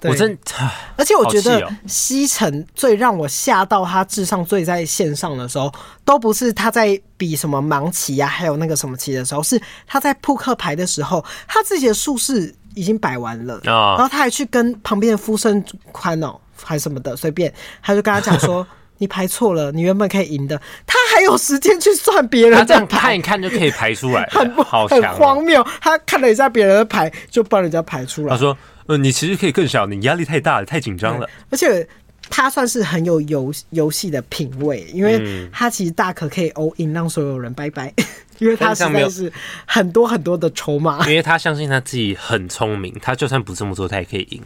[0.03, 0.37] 我真，
[0.97, 5.73] 而且我觉得西城最让我吓到他智商最在线上的时候，
[6.03, 17.51] 都不是他在比什么盲棋啊，还有那个什么棋的时候，是他在扑克牌的时候，他自己的术式已经摆完了，然后他还去跟旁边的夫生宽哦还什么的随便，
[17.81, 18.65] 他就跟他讲说，
[18.97, 20.59] 你排错了，你原本可以赢的。
[20.85, 25.65] 他还有时间去算别人的牌，他这样看一看就可以排出来， 很好很荒谬。
[25.81, 28.29] 他看了一下别人的牌，就帮人家排出来。
[28.29, 31.87] 他说：“呃，你其实可以更小，你压力太大了，太紧张了。”而且
[32.29, 37.93] 他算是很有游游戏的品味，因为他其实大可可以 all in 让所有人拜拜，
[38.39, 39.31] 因为他实在是
[39.65, 41.07] 很多很多的筹码。
[41.09, 44.41] 因为他相信他自己很聪明，他就算不这么做，他也可以赢。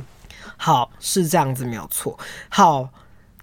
[0.57, 2.17] 好，是这样子，没有错。
[2.49, 2.89] 好。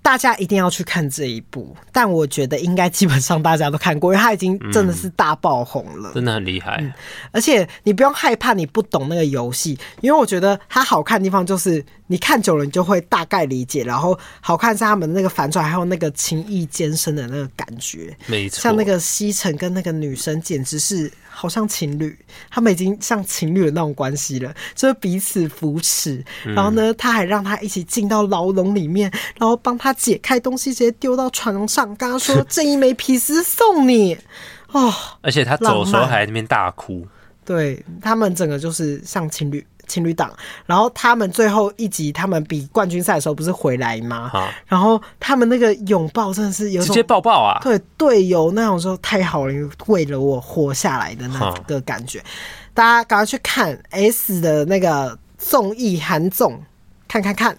[0.07, 6.93] 大家一定要去看这一部，但我觉得应该基本上大家都看过，因为它已经真的是大爆红了，嗯、真的很厉害、嗯。
[7.33, 13.85] 而且你不用害怕你不懂那个游戏，因为我觉得它好看的地方就是你看久了，你就会大概理解。
[13.85, 18.17] 然后好看是他们那个反转，还有那个情意艰深的那个感觉。
[18.27, 21.11] 没错，像那个西城跟那个女生，简直是。
[21.39, 26.25] 好像情侣，他们已经像情侣的那种关系了，就是彼此扶持。
[26.43, 34.17] 然后呢，他还让他一起进到牢笼里面，然后帮他解开东西，直接丢到床上，跟他说：“这一枚皮丝送你。”
[34.73, 34.91] 哦，
[35.21, 37.07] 而且他走的时候还在那边大哭。
[37.45, 39.67] 对，他们整个就是像情侣。
[39.87, 40.33] 情侣档，
[40.67, 44.29] 然后他们最后一集，他们比冠军赛的时候不是回来吗？
[44.33, 47.59] 好，然后他们那个拥抱真的是有直接抱抱啊！
[47.63, 52.23] 对，队友那种说太好了，为了我活下来的那个感觉，
[52.75, 56.63] 大家赶快去看 S 的那个综艺韩综，
[57.09, 57.57] 看看看，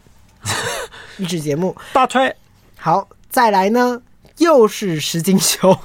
[1.18, 2.36] 励志节目大推。
[2.78, 4.02] 好，再来呢，
[4.38, 5.78] 又是石金秀。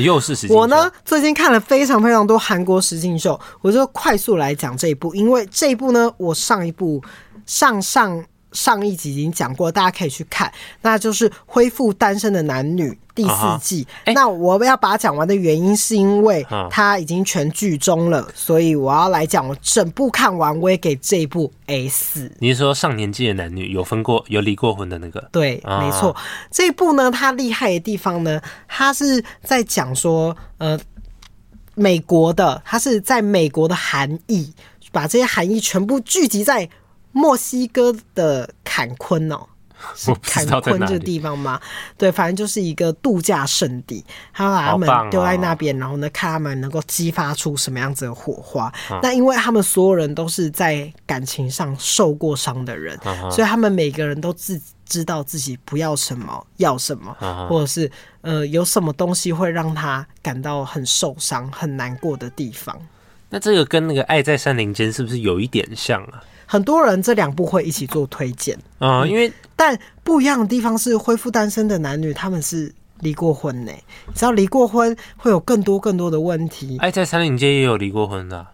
[0.00, 0.54] 又是实境秀。
[0.54, 7.02] 我呢，最近看了非常非常多韩国实境秀，我就快速来讲这一部，因为这一部呢，我上一部
[7.46, 8.24] 上上。
[8.54, 13.86] 上一集已经讲过，大家可以去看，那就是恢复单身的男女第四季。
[14.06, 14.14] Uh.
[14.14, 18.30] 那我要把它讲完的原因，是因为它已经全剧终了，uh.
[18.34, 22.30] 所以我要来讲我整部看完，我也给这一部 S。
[22.38, 25.28] 你是说上年纪的男女有分过、有离过婚的那个？
[25.32, 25.80] 对，uh.
[25.80, 26.16] 没错。
[26.50, 30.78] 这一部呢，它厉害的地方呢，它是在讲说，呃，
[31.74, 34.54] 美国的，它是在美国的含义，
[34.92, 36.70] 把这些含义全部聚集在。
[37.14, 39.46] 墨西哥的坎昆哦，
[39.94, 41.60] 是坎昆这个地方吗？
[41.96, 44.04] 对，反正就是一个度假胜地。
[44.32, 48.72] 他把他们丢在那边，然后呢，看他们能够激发出什么样子的火花。
[49.00, 52.98] 那因为他们所有人都是在感情上受过伤的人，
[53.30, 57.16] 所以他们每个人都自知道自己不要什么，要什么，
[57.48, 57.90] 或者是
[58.22, 62.76] 呃，有什么东西会让他感到很受伤、很难过的地方。
[63.30, 66.22] 那这个跟那个《爱在山林间》是不是有一点像啊？
[66.46, 73.72] 很多人这两部会一起做推荐啊，因为但不一样的地方是，恢复单身的男女他们是离过婚呢。
[74.06, 76.76] 你知道离过婚会有更多更多的问题。
[76.80, 78.46] 哎在餐饮界也有离过婚的，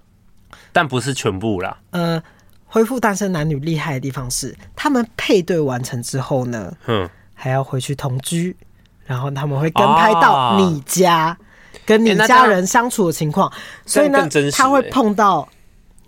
[0.72, 1.78] 但不是全部啦。
[1.90, 2.22] 呃，
[2.66, 8.56] 恢复单身男女厉害的地方是，他们配对完成之后呢，嗯，还要回去同居，
[9.04, 11.36] 然后他们会跟拍到你家，
[11.84, 13.52] 跟你家人相处的情况，
[13.84, 15.48] 所以呢，他会碰到。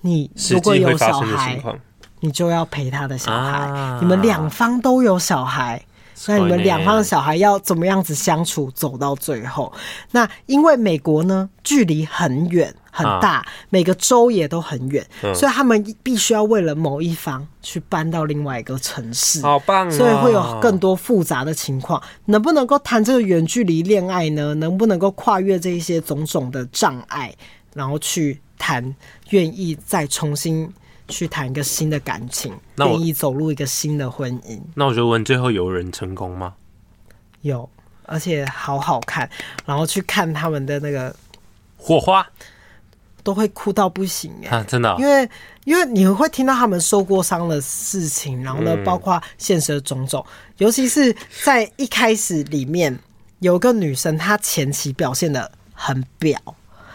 [0.02, 1.58] 你如果有小孩，
[2.20, 3.58] 你就要陪他的小孩。
[3.58, 5.82] 啊、你们两方都有小孩，
[6.26, 9.72] 那你们两方的小孩要怎么样子相处走到最后？
[10.10, 19.40] 那因为美国呢，距离很远很大，啊、每个州也都很远，嗯、所以他们必须要为了某一方去搬到另外一个城市。
[19.42, 19.90] 好棒、哦！
[19.90, 22.00] 所以会有更多复杂的情况。
[22.26, 24.54] 能不能够谈这个远距离恋爱呢？
[24.54, 27.34] 能不能够跨越这一些种种的障碍，
[27.74, 28.40] 然后去？
[28.64, 28.94] 谈
[29.30, 30.72] 愿意再重新
[31.08, 34.56] 去谈一个新的感情，愿意走入一个新的婚姻。
[34.76, 36.54] 那我就问，最后有人成功吗？
[37.40, 37.68] 有，
[38.04, 39.28] 而且好好看。
[39.66, 41.12] 然后去看他们的那个
[41.76, 42.24] 火花，
[43.24, 44.64] 都会哭到不行哎、啊！
[44.68, 45.28] 真的、哦，因为
[45.64, 52.96] 因为你会听到他们受过伤的事情，然后呢，包括现实的种种，嗯、尤其是在一开始里面
[53.40, 56.38] 有个女生，她前期表现的很婊。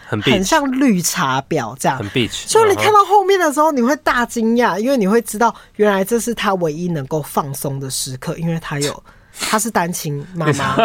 [0.08, 2.48] 很，很像绿茶婊这样，很 bitch。
[2.48, 9.02] 所以你看到后面的时候，你会大惊讶，因为你会知道，原来这是他唯一能够放松的时刻，因为他有，
[9.38, 10.76] 他是单亲妈妈。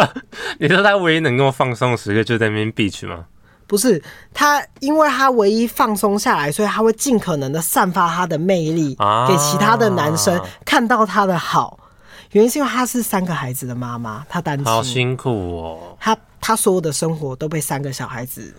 [0.58, 3.24] 你说他唯一能够放松的时刻就在那边 bitch 吗？
[3.66, 4.00] 不是，
[4.34, 8.94] 他因为他唯一放松下来，所以他会尽可能的散发他的魅力，
[9.26, 11.78] 给其他的男生看到他的好。
[12.32, 15.96] 原因是因为他是三个孩子的妈妈，他单亲，好辛苦哦。
[15.98, 18.54] 他他所有的生活都被三个小孩子。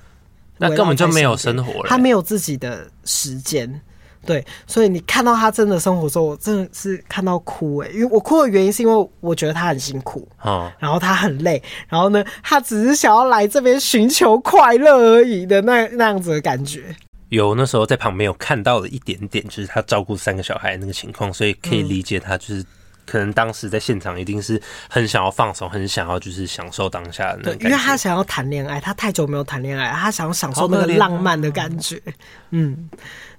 [0.58, 3.82] 那根本就没有生活了，他没有自己的时间，
[4.26, 16.96] 对，所以你看到他真的生活的时候，我真的是看到哭哎，因为我哭的原因是因为我觉得他很辛苦，哦，然后他很累，然后呢，他只是想要来这边寻求快乐而已的那那样子的感觉。
[17.30, 22.64] 有那时候在旁边有看到了一点点，就是他照顾三个小孩那个情况，所以可以理解他就是
[23.06, 27.58] 可能当时在现场一定是很想要放松，很想要就是享受当下的那种。
[27.60, 32.02] 对，因为他想要谈恋爱，他太久没有谈恋爱，他想要享受那个浪漫的感觉。
[32.50, 32.90] 嗯，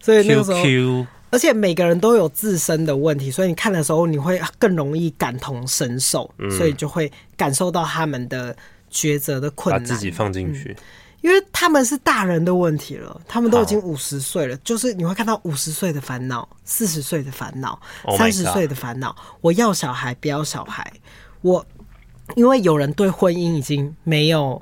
[0.01, 8.57] 所以那个时候 QQ 而且每个人都有自身的问题，所以你看的时候你会更容易感同身受，嗯、所以就会感受到他们的
[8.91, 10.71] 抉择的困难，把自己放进去。
[10.71, 10.83] 嗯
[11.23, 17.81] 因为他们是大人的问题了，他们都已经五十岁了，就是你会看到五十岁的烦恼、四十岁的烦恼、
[18.17, 19.17] 三十岁的烦恼。
[19.41, 20.89] 我要小孩，不要小孩。
[21.41, 21.65] 我
[22.37, 24.61] 因为有人对婚姻已经没有，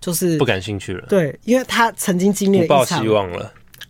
[0.00, 1.06] 就是不感兴趣了。
[1.08, 3.04] 对，因为他曾经经历了一场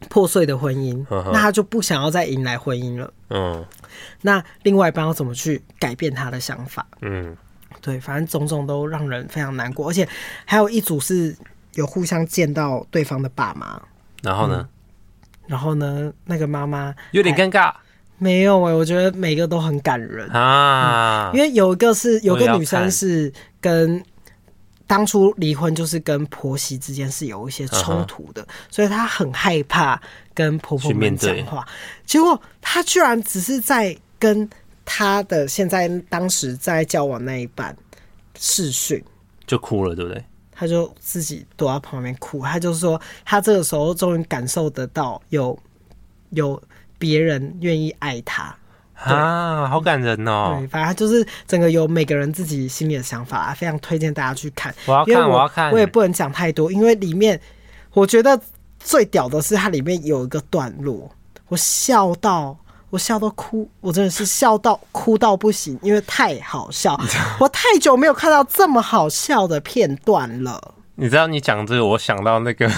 [0.09, 3.13] 破碎的婚姻，那他就不想要再迎来婚姻了。
[3.31, 3.63] 嗯，
[4.23, 6.87] 那另外一半要怎么去改变他的想法？
[7.03, 7.37] 嗯，
[7.83, 10.09] 对，反正种种都让人非常难过，而且
[10.47, 11.37] 还有一组是。
[11.75, 13.81] 有互相见到对方的爸妈，
[14.23, 14.57] 然后呢？
[14.61, 14.69] 嗯、
[15.47, 16.13] 然后呢？
[16.25, 17.73] 那个妈妈有点尴尬。
[18.17, 21.37] 没有哎、欸，我觉得每个都很感人啊、嗯。
[21.37, 24.03] 因为有一个是有个女生是跟
[24.87, 30.01] 当初离婚，就是跟婆媳之间是有一些冲突的，所以她很害怕
[30.33, 31.67] 跟婆婆们讲话。
[32.07, 34.49] 结果她居然只是在跟
[34.85, 37.77] 她的现在当时在交往那一半
[38.39, 39.03] 视讯，
[39.45, 40.25] 就哭了，对不对？
[40.55, 45.59] 他就自己躲在旁边哭，他就说他这个时候终于感受得到有
[46.31, 46.61] 有
[46.99, 48.57] 别人愿意爱他
[48.95, 50.57] 啊，好感人哦！
[50.59, 54.75] 对，反正就是整个有每个人自己心里的想法，非常推荐大家去看。
[54.87, 57.39] 我要看，我，我要看，我也不能讲太多，因为里面
[57.93, 58.41] 我觉得
[58.79, 61.11] 最屌的是它里面有一个段落，
[61.49, 62.57] 我笑到。
[62.95, 66.97] 我笑到哭，我真的是笑到哭到不行，因为太好笑。
[67.41, 70.75] 我太久没有看到这么好笑的片段了。
[70.95, 72.69] 你知道，你讲这个，我想到那个《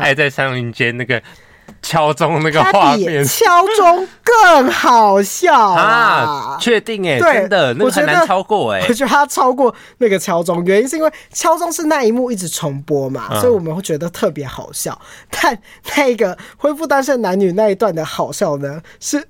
[0.00, 1.22] 爱在山林间》那个
[1.80, 6.58] 敲钟那个画面，敲钟更好笑啊！
[6.60, 8.84] 确定哎，真的，那个很难超过哎。
[8.88, 15.00] 我觉得他超过那个敲钟，原因是因为敲钟是那一幕一直重播嘛，嗯、所以我们会觉得特别好笑。
[15.30, 15.56] 但
[15.96, 19.24] 那个恢复单身男女那一段的好笑呢，是。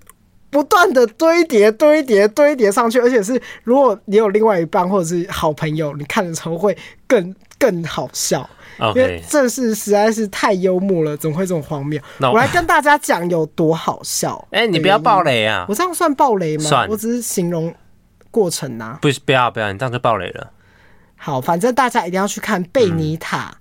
[0.55, 8.49] 不断的堆叠、堆叠、堆叠上去，而且是如果你有另外一半或者是好朋友，你看的时候会更更好笑.
[8.95, 14.47] 因为这是实在是太幽默了，怎么会这么荒谬.我来跟大家讲有多好笑。
[14.55, 15.67] 哎、欸，你不要爆雷啊！
[15.69, 16.63] 我这样算爆雷吗？
[16.63, 17.75] 算我只是形容
[18.31, 18.99] 过程呐、啊。
[19.03, 20.53] 不，不要不要，你这样就爆雷了。
[21.17, 23.57] 好，反正大家一定要去看贝尼塔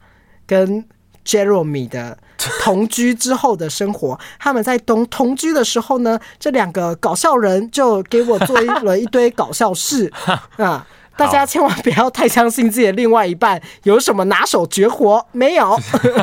[0.46, 0.86] 跟
[1.26, 2.20] Jeremy 的。
[2.62, 10.12] 同居之后的生活，他们在同同居的时候呢，这两个搞笑人就给我做了一堆搞笑事
[10.58, 10.86] 啊！
[11.16, 15.80] 大家千万不要太相信自己的另外一半有什么拿手绝活，没有。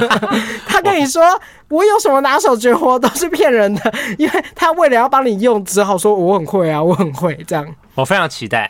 [0.67, 1.23] 他跟你说
[1.69, 7.65] 我有什么拿手绝活都是骗人的，因为他为了要帮你用，只好说我很会啊，我很会这样。
[7.95, 8.69] 我非常期待，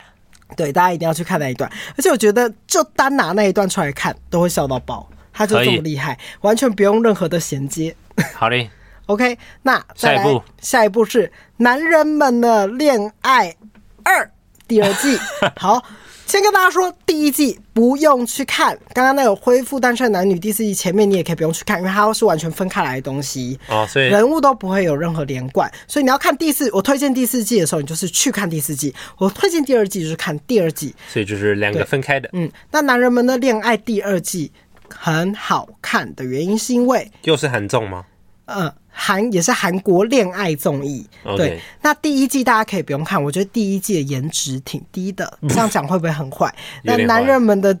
[0.55, 5.09] 对，大家一定要去看那一段，而且我觉得就单拿那一段出来看，都会笑到爆。
[5.41, 7.95] 他就这么厉害，完全不用任何的衔接。
[8.35, 8.69] 好嘞，
[9.07, 11.27] OK，那下一步，下一步是
[11.57, 13.55] 《男人们的恋爱
[14.03, 14.23] 二》
[14.67, 15.17] 第二季。
[15.57, 15.83] 好，
[16.27, 25.69] 先跟大家说，第一季不用去看，刚刚那个恢复单身男女第四季前面你也可以不用去看，因为它是完全分开来的东西哦，所以人物都不会有任何连贯。
[25.87, 30.95] 所以你要看第四，我推荐第四季的时候，你就是去看第四季；我推荐第二季就是看第二季。
[31.09, 32.29] 所以就是两个分开的。
[32.33, 34.51] 嗯，那《男人们的恋爱》第二季。
[34.91, 38.05] 很好看的原因是因为又是韩综吗？
[38.45, 41.07] 呃，韩也是韩国恋爱综艺。
[41.37, 45.37] 对，那第一季大家可以不用看，我觉得第一季的颜值挺低的。
[45.47, 46.53] 这样讲会不会很坏？
[46.83, 47.77] 那男人们的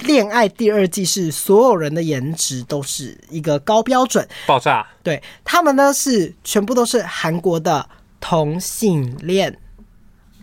[0.00, 4.86] 恋爱第二季是所有人的颜值都是一个高标准，爆炸。
[5.02, 7.88] 对，他们呢是全部都是韩国的
[8.20, 9.56] 同性恋，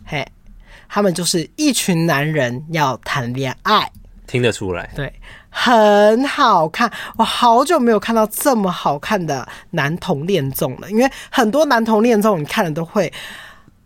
[0.05, 0.25] 嘿，
[0.89, 3.91] 他们就是一群男人要谈恋爱。
[4.25, 5.13] 听得出来，对，
[5.59, 6.91] 很好看。
[7.17, 13.11] 我好久没有看到这么好看的男童恋综了，因为很多男童恋综你看了都会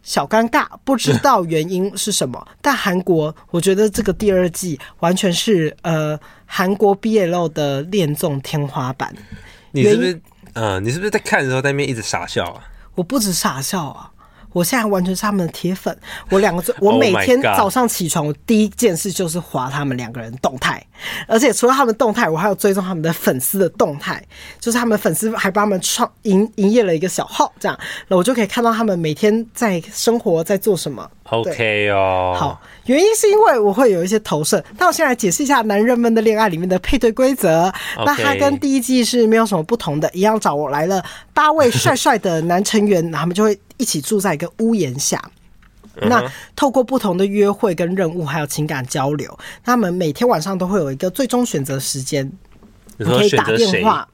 [0.04, 2.46] 小尴尬，不知道原因是什么。
[2.62, 9.16] 但韩国，我觉得这个第二季完全是呃韩国 BL 的恋综天花板。
[9.72, 10.22] 你是不是？
[10.54, 12.68] 呃，你是不是在看的时候在那边一直傻笑啊？
[12.96, 14.12] 我不止傻笑啊。
[14.54, 15.96] 我现在完全是他们的铁粉，
[16.30, 20.86] 我两个， 我每天早上起床，我第一件事就是划他们两个人动态，
[21.28, 24.24] 而且除了他们动态，我还有追踪他们的粉丝的动态，
[24.60, 31.10] 就是他们粉丝还帮他们创营营业了一个小号，这样，那我就可以看到他们每天在生活在做什么。
[31.32, 34.62] OK 哦，好，原因是因为我会有一些投射。
[34.78, 37.74] 那我先来解释一下《男人们的恋爱》里面的配对规则。
[38.06, 41.02] 那它跟第一季是没有什么不同的，一样找我来了
[41.34, 45.22] 八位帅帅的男成员，他们就会一起住在一个屋檐下。
[45.96, 52.30] 嗯、那透过不同的约会跟任务，还有情感交流，他们每天晚上都会有一个最终选择时间，
[52.98, 54.06] 你可以打电话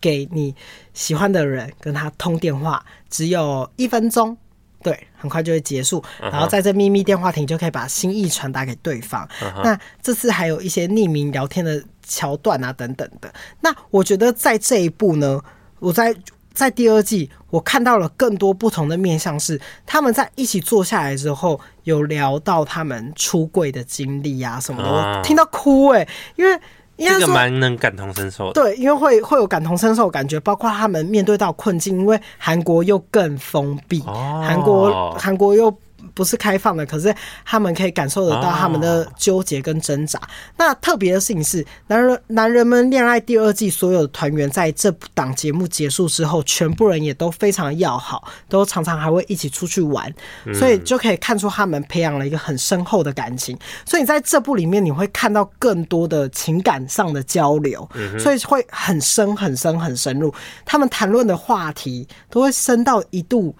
[0.00, 0.52] 给你
[0.94, 4.36] 喜欢的人，跟他通电话，只有一分钟。
[4.82, 9.26] 对，很快就会结束，然后在这秘密电话亭就可以把心意传达给对方。
[9.40, 9.62] Uh -huh.
[9.64, 13.32] 那这次还有一些匿名聊天的桥段啊，等等的。
[13.60, 15.40] 那我觉得在这一步呢，
[15.80, 16.14] 我在
[16.54, 25.18] 在第二季我看到了更多不同的面向，是他们在一起坐下来之后，有聊到他们出柜的经历啊什么的，uh -huh.
[25.18, 26.60] 我听到哭哎、欸，因为。
[26.96, 35.72] 这个蛮能感同身受的，对，因为会会有感同身受感觉，包括他们面对到困境，因为韩国又更封闭，韩国韩国又。
[36.14, 40.18] 不是开放的，可是他们可以感受得到他们的纠结跟挣扎。
[40.18, 40.28] Oh.
[40.56, 50.12] 那特别的事情是，男人男人们恋爱第二季所有的团员在这档节目结束之后，全部人也都非常要好，都常常还会一起出去玩，
[50.54, 53.58] 所以就可以看出他们培养了一个很深厚的感情。
[53.84, 57.88] 所以你在这部里面，你会看到更多的情感上的交流，
[58.18, 60.32] 所以会很深很深很深入。
[60.64, 63.54] 他们谈论的话题都会深到一度。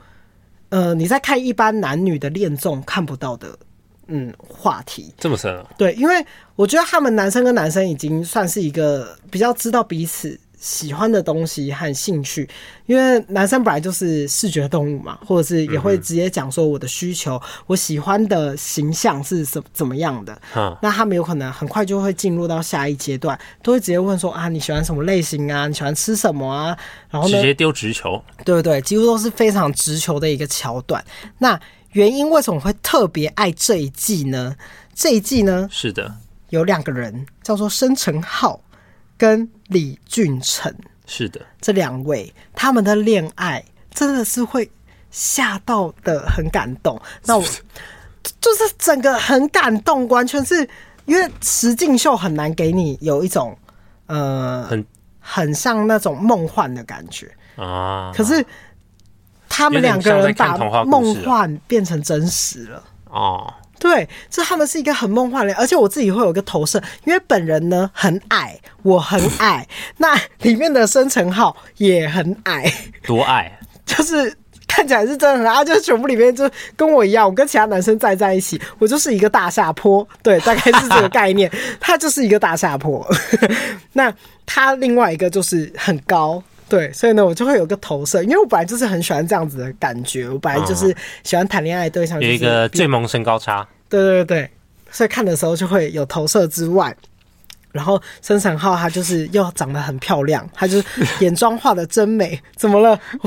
[0.69, 3.57] 呃，你在看一般男女的恋综看不到的，
[4.09, 5.67] 嗯，话题这么深啊？
[5.79, 6.25] 对，因为
[6.57, 12.49] 我觉得他们男生跟男生已经算是一个比较知道彼此喜欢的东西和兴趣，
[12.87, 20.37] 因为男生本来就是视觉动物嘛，或者是也会直接讲说我的需求，嗯，我喜欢的形象是怎怎么样的。
[20.57, 25.69] 嗯，那他们有可能很快就会进入到下一阶段，都会直接问说啊，你喜欢什么类型啊？
[25.69, 26.77] 你喜欢吃什么啊？
[27.09, 28.81] 然后，直接丢直球，对不对？
[28.81, 31.05] 几乎都是非常直球的一个桥段。
[31.39, 31.57] 那
[31.93, 34.57] 原因为什么会特别爱这一季呢？
[34.97, 36.13] 这一季呢，是的，
[36.49, 38.61] 有两个人叫做申成浩。
[39.17, 40.75] 跟李俊成
[41.07, 44.71] 是的，这两位他们的恋爱真的是会
[45.11, 47.01] 吓到的，很感动。
[47.25, 47.45] 那我
[48.41, 50.69] 就是整个很感动，完全是
[51.05, 53.57] 因为实境秀很难给你有一种
[54.07, 54.85] 呃很
[55.21, 58.13] 很像那种梦幻的感觉啊。
[58.15, 58.45] 可是
[59.49, 63.55] 他们两个人把梦幻变成真实了哦。
[63.79, 69.67] 对，这他们是一个很梦幻的，而且我自己会有一个投射，因为本人呢很矮，我很矮，
[69.99, 72.73] 那里面的申成浩也很矮，
[73.07, 73.59] 多矮？
[73.85, 83.07] 就是看起来是真的很矮，就是全部里面就跟我一样，我跟其他男生站在一起，我就是一个大下坡，对，大概是这个概念， 他就是一个大下坡，
[83.93, 84.13] 那
[84.45, 86.43] 他另外一个就是很高。
[86.69, 93.67] 对，所以呢，我就会有个投射，因为我本来就是很喜欢这样子的感觉，我本来就是喜欢谈恋爱的对象，就是，有一个最萌身高差。
[93.89, 94.51] 对对对，
[94.91, 96.93] 所以看的时候就会有投射之外，
[97.71, 100.85] 然后申成浩他就是又长得很漂亮，他就是
[101.25, 102.41] 眼妆画的真美。
[102.57, 102.99] 怎么了？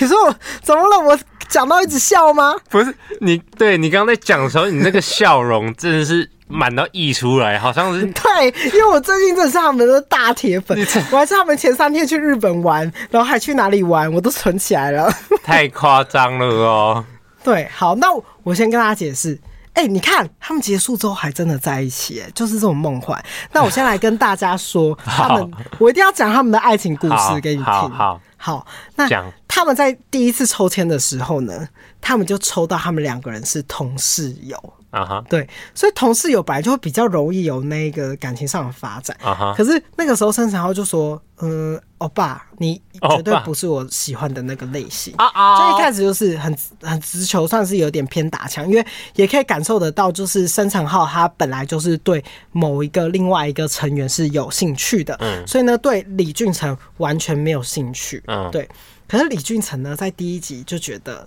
[0.00, 0.98] 你说我怎么了？
[0.98, 1.18] 我
[1.48, 2.56] 讲到一直笑吗？
[2.68, 6.28] 不是你，对你刚刚在讲的时候，你那个笑容真的是。
[6.46, 10.78] 满到溢出来，好像是 对，因为我最近真的是他们的大铁粉，
[11.10, 15.10] 我还是他们前三天去日本玩，然后还去哪里玩，我都存起来了，
[15.42, 17.04] 太夸张了哦。
[17.42, 18.06] 对，好，那
[18.42, 19.38] 我先跟大家解释，
[19.74, 23.22] 哎、欸，你看他们结束之后还真的在一起，哎，就是这种梦幻。
[23.52, 27.64] 那我先来跟大家说， 他们，我一定要讲他们的爱情故事给你听。
[27.64, 28.66] 好，好，好，
[28.96, 29.08] 那
[29.46, 31.68] 他们在第一次抽签的时候呢，
[32.04, 34.56] 他们就抽到他们两个人是同室友。
[34.90, 39.16] 啊哈，对，所以同室友本来就会比较容易有那个感情上的发展。
[39.20, 42.80] 啊哈，可是那个时候申成浩就说：“嗯，欧巴，你
[43.10, 48.86] 绝对不是我喜欢的那个类型。”啊啊，就一开始就是很很直球，算是有点偏打枪，因为
[49.16, 58.22] 也可以感受得到，就是申成浩他本来就是对某一个另外一个成员是有兴趣的，嗯，所以呢，对李俊成完全没有兴趣。
[58.28, 58.68] 嗯，对。
[59.08, 61.26] 可是李俊成呢，在第一集就觉得啊，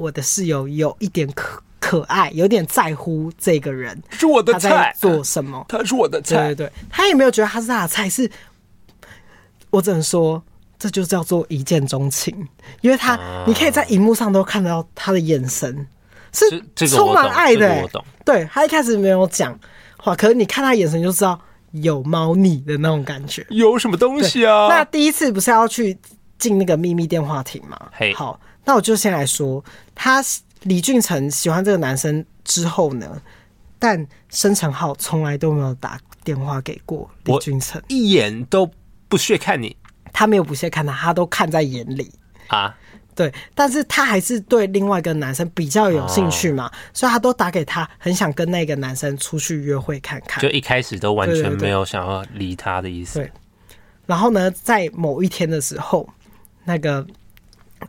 [0.00, 1.62] 我的室友有一点可。
[1.82, 5.64] 可爱，有点在乎这个人是我的菜，做什么？
[5.66, 8.30] 他是我的菜，对对对，他也没有觉得他是他的菜，是
[9.70, 10.40] 我只能说，
[10.78, 12.46] 这就叫做一见钟情，
[12.82, 15.84] 因为他、啊、你可以在荧幕上都看到他的眼神
[16.32, 17.90] 是充满爱的、欸，
[18.26, 19.58] 对，他一开始没有讲
[19.96, 21.40] 话，可是你看他眼神就知道
[21.72, 24.68] 有猫腻的那种感觉，有什么东西啊？
[24.68, 25.98] 那第一次不是要去
[26.38, 27.88] 进那个秘密电话亭吗？
[27.92, 30.24] 嘿，好，那我就先来说他。
[30.64, 33.22] 李俊成喜欢这个男生之后呢，
[33.78, 38.70] 但申成浩从来都没有打电话给过李俊成，一眼都
[39.08, 39.74] 不屑看你。
[40.12, 42.12] 他没有不屑看他，他都看在眼里
[42.48, 42.76] 啊。
[43.14, 50.42] 对，但是他还是对另外一个男生比较有兴趣嘛，哦、所以他都打给他，很想跟那个男生出去约会看看。
[50.42, 53.18] 就一开始都完全没有想要理他的意思。
[53.18, 53.32] 对，对，对，
[54.04, 56.06] 然后呢，在某一天的时候，
[56.64, 57.06] 那个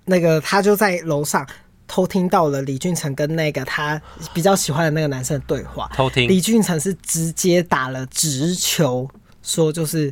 [0.05, 1.45] 那个他就在楼上。
[1.87, 4.01] 偷听到了李俊成跟那个他
[4.33, 5.91] 比较喜欢的那个男生的对话。
[5.93, 9.05] 偷听，李俊成是直接打了直球，
[9.43, 10.09] 说就是，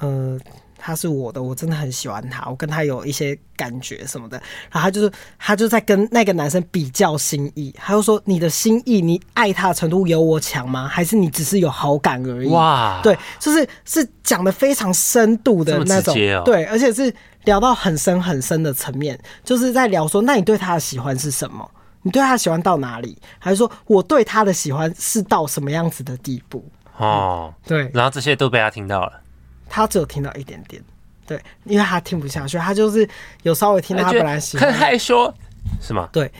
[0.00, 0.36] 呃。
[0.84, 4.36] 他是我的，我真的很喜欢他，我跟他有一些感觉什么的。
[4.68, 10.88] 然后他就是，他就在跟那个男生比较心意，他就说：“你的心意，你爱他的程度有我强吗？
[10.88, 17.14] 还是你只是有好感而已？”哇，对，就是是讲的非常深度的那种，哦、对，而且是
[17.44, 21.68] 聊到很深很深的层面，就是在聊说，那你对他的喜欢是什么？
[22.02, 23.16] 你对他喜欢到哪里？
[23.38, 26.64] 还是说我对他的喜欢是到什么样子的地步？
[26.96, 29.20] 哦，对，然后这些都被他听到了。
[29.68, 30.82] 他只有听到一点点，
[31.26, 33.08] 对，因为他听不下去，他就是
[33.42, 35.32] 有稍微听到他本来喜欢，很害羞，
[35.80, 36.08] 是吗？
[36.12, 36.30] 对，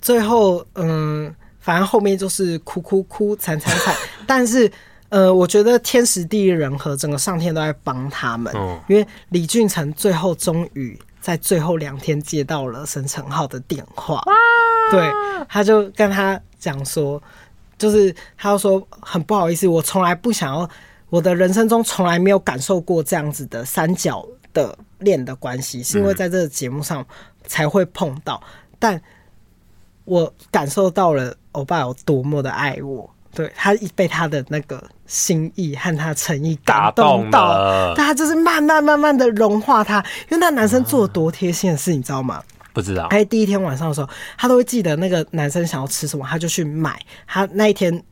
[0.00, 3.94] 最后嗯，反正后面就是哭哭哭，惨惨惨，
[4.26, 4.70] 但是
[5.10, 14.22] 呃，我觉得天时地利人和，整个上天都在帮他们，嗯，因为李俊成最后终于在最后两天接到了沈成浩的电话，
[14.90, 15.10] 对，
[15.48, 17.22] 他就跟他讲说，
[17.76, 20.68] 就是他就说很不好意思，我从来不想要。
[21.08, 27.04] 我的人生中从来没有感受过这样子的三角的恋的关系，是因为在这个节目上
[27.44, 28.40] 才会碰到。
[28.78, 29.02] 但
[30.04, 39.98] 我感受到了欧巴有多么的爱我，对，他被他的那个心意和他诚意感动到，但他就是慢慢慢慢的融化他。
[40.30, 42.42] 因为那男生做了多贴心的事，你知道吗？
[42.72, 43.04] 不知道。
[43.10, 46.98] 哎，第一天晚上的时候，他都会记得那个男生想要吃什么，他就去买。
[47.26, 48.02] 他那一天。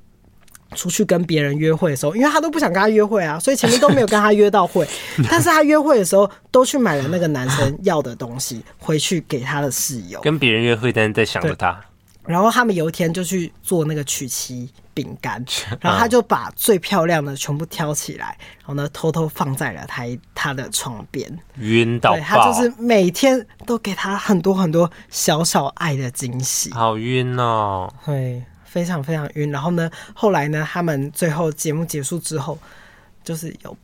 [0.76, 4.86] 出去跟别人约会的时候，因为他都不想跟他约会啊，所以前面都没有跟他约到会。
[5.30, 10.20] 但是他约会的时候，都去买了那个男生要的东西回去给他的室友。
[10.20, 11.80] 跟别人约会，但是在想着他。
[12.26, 15.44] 然后他们有一天就去做那个曲奇饼干，
[15.80, 21.30] 然后他就把最漂亮的全部挑起来，然后呢偷偷放在了他他的床边。
[21.58, 22.20] 晕到爆！
[22.20, 26.72] 他就是每天都给他很多很多小小爱的惊喜。
[26.72, 27.92] 好晕哦！
[28.04, 28.42] 对。
[28.64, 32.56] 非常非常晕，然后呢，后来呢，他们最后节目结束之后，
[33.24, 33.74] 就是有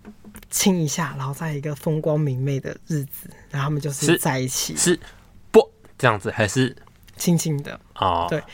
[0.50, 5.00] 亲一下，然后在一个风光明媚的日子，然后他们就是在一起，是，是
[5.50, 6.76] 不这样子，还是
[7.16, 8.26] 亲亲的哦？
[8.28, 8.44] 对，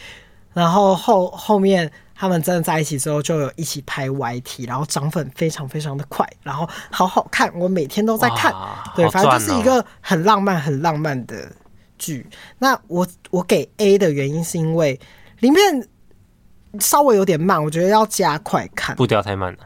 [0.54, 1.90] 然后后后面
[2.20, 8.54] 他们真的在一起之后，就有一起拍 YT，然后涨粉非常非常的快，然后好好看，我每天都在看，
[8.94, 11.50] 对，反正就是一个很浪漫很浪漫的
[11.96, 12.28] 剧。
[12.58, 15.00] 那我我给 A 的原因是因为
[15.38, 15.88] 里面。
[16.78, 19.58] 稍微有点慢，我觉得要加快看，步调太慢了。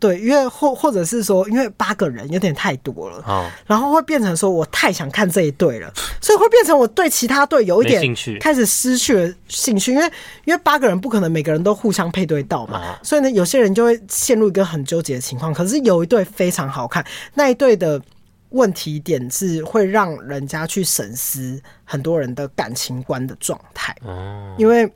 [0.00, 5.92] 对，因为或或者是说，因为八个人有点太多了，哦，然后会变成说我太想看这一对了，
[6.22, 10.04] 所以会变成我对其他队有一点兴趣开始失去了兴趣，因为
[10.46, 15.52] 因为八个人不可能每个人都互相配对到嘛，所以呢，有些人就会陷入一个很纠结的情况。
[15.52, 18.00] 可是有一对非常好看，那一对的
[18.48, 24.90] 问题点是会让人家去审视很多人的感情观的状态，哦，因为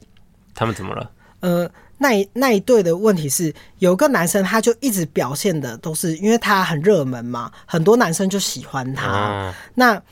[0.55, 1.11] 他们怎么了？
[1.40, 9.07] 呃，那一那一对的问题是，有个男生他就一直表现的都是，因为他很热门嘛，很多男生就喜欢他。
[9.07, 10.03] 啊、那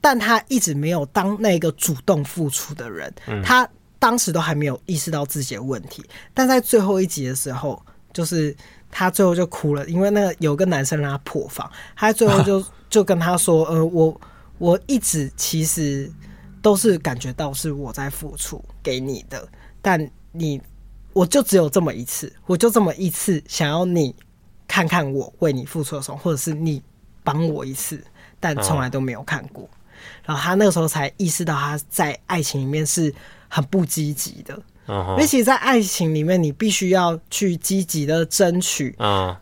[0.00, 3.68] 但他一直没有当那个主动付出的人，嗯、他
[3.98, 6.04] 当时都还没有意识到自己的问题。
[6.32, 7.80] 但在最后一集的时候，
[8.12, 8.56] 就是
[8.90, 14.20] 他最后就哭了，因为那个有个男生让他破防，他最后就 就跟他说：“呃，我
[14.58, 16.10] 我一直其实
[16.62, 19.46] 都是感觉到是我在付出给你的，
[19.82, 20.60] 但你。”
[21.12, 24.14] 我就只有这么一次，我就这么一次想要你
[24.66, 26.82] 看看我为你付出的什么，或者是你
[27.22, 28.02] 帮我一次，
[28.40, 29.68] 但从来都没有看过。
[30.24, 33.14] 然后他那个时候才意识到他在爱情里面是
[33.48, 34.60] 很不积极的。
[35.10, 38.94] 因为其实，在爱情里面，你必须要去积极的争取，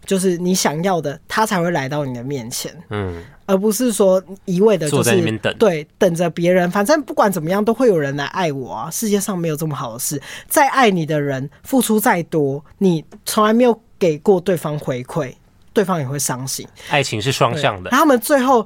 [0.07, 2.73] 就是你想要的，他才会来到你的面前。
[2.91, 3.23] 嗯。
[3.47, 8.91] 而不是说一味的就是对等着别人，反正不管怎么样都会有人来爱我啊！
[8.93, 15.35] 世界上没有这么好的事，再爱你的人付出再多，你从来没有给过对方回馈，
[15.73, 16.65] 对方也会伤心。
[16.91, 17.91] 爱情是双向的。
[17.91, 18.65] 他们最后，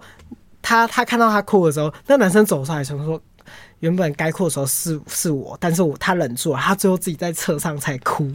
[0.61, 3.19] 他他看到他哭的时候，那男生走上来，想说
[3.85, 8.31] 原本该哭的时候是是我，但是我他忍住了，他最后自己在车上才哭，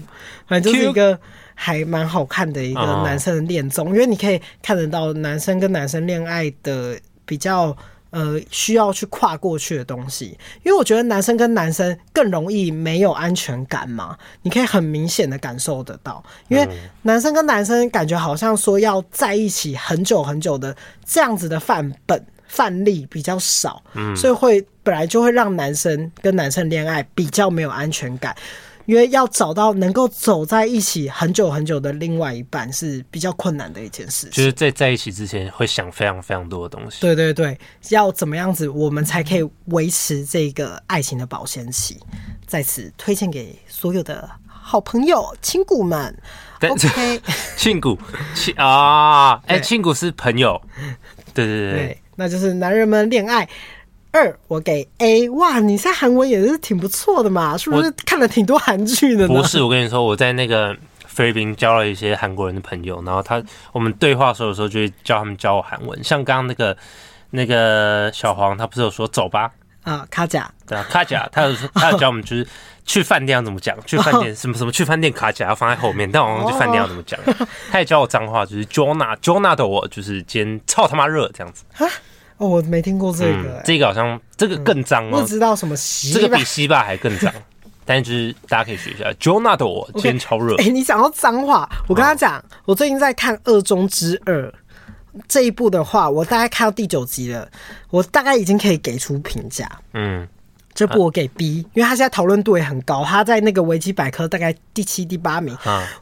[0.47, 1.19] 反正就是一个。
[1.61, 7.75] 还蛮好看的一个男生的恋综，因为你可以看得到男生跟男生恋爱的比较
[8.11, 10.37] 呃需要去跨过去的东西。
[10.63, 16.23] 因为我觉得男生跟男生更容易没有安全感嘛，你可以很明显的感受得到。
[16.47, 16.65] 因为
[17.01, 20.73] 男生跟男生感觉好像说要在一起很久很久的
[21.05, 28.35] 这样子的范本范例比较少，嗯所以会本来就会让男生跟男生恋爱比较没有安全感。
[28.85, 34.31] 因为要找到能够走在一起很久很久的另外一半是比较困难的一件事情。
[34.31, 36.99] 就是在在一起之前会想非常非常多的东西。
[36.99, 37.55] 对对对，
[37.89, 41.99] 要怎么样子我们才可以维持这个爱情的保鲜期？
[42.47, 46.17] 在此推荐给所有的好朋友、亲骨们。
[46.61, 47.21] OK，
[47.55, 47.95] 亲骨
[48.33, 50.59] 亲啊， 哎、欸，亲骨是朋友。
[51.31, 53.47] 对对对，对，那就是男人们恋爱。
[54.11, 55.29] 二，我给 A。
[55.29, 59.33] 哇，你在韩文也是挺不错的嘛，是不是看了挺多韩剧的呢？
[59.33, 63.41] 不是，我跟你说，我在那个菲律宾交了一些韩国人的朋友，然后他
[63.71, 66.03] 我们对话的时候，有时候就会教他们教我韩文。
[66.03, 66.75] 像刚刚那个
[67.29, 69.49] 那个小黄，他不是有说走吧？
[69.83, 70.51] 啊，卡甲。
[70.67, 72.45] 对啊，卡甲，他有说 他有教我们就是
[72.85, 77.19] 去饭店要怎么讲，去饭店 什么什么去饭店卡甲要放在后面，但我忘记饭店要怎么讲。
[77.71, 81.63] 他也教我脏话，就是 Jonah Jonah 的我就是今天操他妈热这样子。
[82.39, 85.21] 哦，我没听过这个、欸嗯，这个好像这个更脏哦、嗯。
[85.21, 87.31] 不知道什么西这个比西霸还更脏，
[87.85, 89.11] 但是大家可以学一下。
[89.19, 90.55] Jonah 的我今天超热。
[90.55, 94.47] 哎、欸，你讲到脏话，我跟他讲、哦，我最近在看《恶中之二》
[95.27, 97.47] 这一部的话，我大概看到第九集了，
[97.89, 99.69] 我大概已经可以给出评价。
[99.93, 100.27] 嗯。
[100.73, 105.53] 这部我给 B，因为他现在讨论度也很高，他在那个维基百科大概第七、第八名。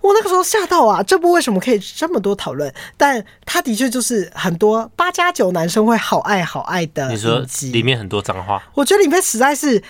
[0.01, 1.01] 我那个时候吓到啊！
[1.01, 2.71] 这部为什么可以这么多讨论？
[2.95, 7.09] 但他的确就是很多八加九男生会好爱好爱的。
[7.09, 8.61] 你说里面很多脏话？
[8.73, 9.81] 我觉得里面实在是，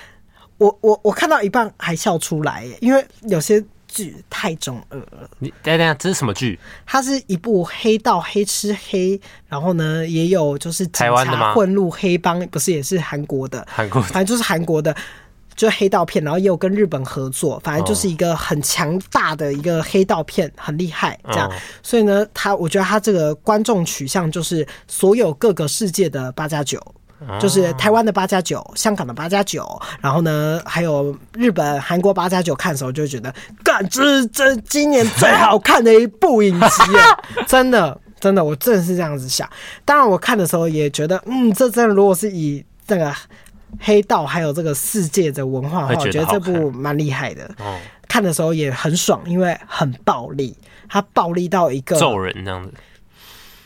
[0.58, 3.64] 我我我看到一半还笑出来耶，因为有些。
[3.98, 5.30] 剧太中二了。
[5.40, 6.60] 你等等，这是什么剧？
[6.86, 13.66] 它是一部黑道黑吃黑，然后呢，也有就是警察混入黑帮，不是也是韩国的？
[13.70, 14.96] 韩国，反正就是韩国的，
[15.56, 21.52] 就是黑道片，然后也有跟日本合作，反正就是一个很强大的一个黑道片，很厉害这样。
[21.82, 26.80] 所以呢，他我觉得他这个观众取向就是所有各个世界的八加九。
[27.40, 29.68] 就是台湾的八加九，香港的八加九，
[30.00, 36.84] 然后呢，还有日本、韩国八加九，看的时候就会觉得，干，这是这今年最好看的一部影集，
[37.48, 39.50] 真的，真的，我真的是这样子想。
[39.84, 43.14] 当然，我看的时候也觉得，嗯，这真的如果是以这个
[43.80, 47.46] 黑道还有这个世界的文化的话，我觉得这部蛮厉害的。
[47.60, 47.78] 哦
[48.10, 50.58] 看的时候也很爽，因为很暴力，
[50.88, 52.74] 它暴力到一个揍人这样子，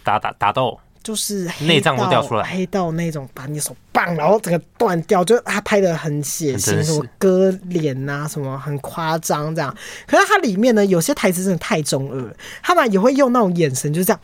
[0.04, 0.78] 打打打斗。
[1.04, 9.76] 就是内脏都掉出来，黑到那种把你手棒，然后整个断掉，就他拍的很血腥，什么割脸呐，什么很夸张这样。
[10.06, 14.20] 可是它里面呢，有些台词真的太中二，他们也会用那种眼神，就这样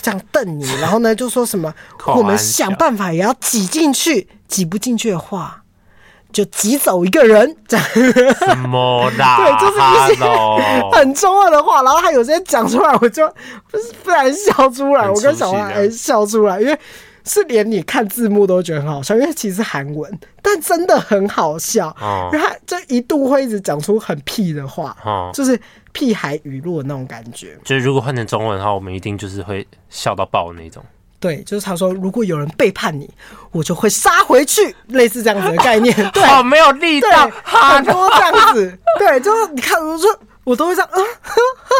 [0.00, 1.74] 这样瞪你，然后呢就说什么
[2.16, 5.62] 我们想办法也要挤进去，挤不进去的话。
[6.36, 7.86] 就挤走一个人，这样
[8.40, 9.38] 什么啦？
[9.40, 10.24] 对，就是一些
[10.92, 13.26] 很中二的话，然后他有些讲出来，我就
[13.70, 16.78] 不是不然笑出来，我跟小花还笑出来，因为
[17.24, 21.88] 是连你看字幕都觉得很好笑，因为其实韩文，但真的很好笑。
[21.98, 25.58] 哦，因为他就一度会一直讲出很屁的话，哦，就是
[25.92, 27.56] 屁孩语录的那种感觉。
[27.64, 30.84] 就是如果换成中文的话，我们一定就是会笑到爆的那种。
[31.26, 33.10] 对，就是他说，如果有人背叛你，
[33.50, 35.92] 我就会杀回去，类似这样子的概念。
[36.14, 38.78] 对，好没有力道，很多这样子。
[39.00, 40.08] 对，就是你看，我说
[40.44, 41.04] 我都会这样，嗯，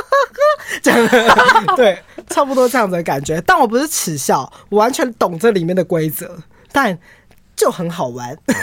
[0.82, 3.40] 这样，对，差不多这样子的感觉。
[3.46, 6.36] 但我不是耻笑，我完全懂这里面的规则，
[6.72, 6.98] 但。
[7.56, 8.54] 就很好玩，嗯，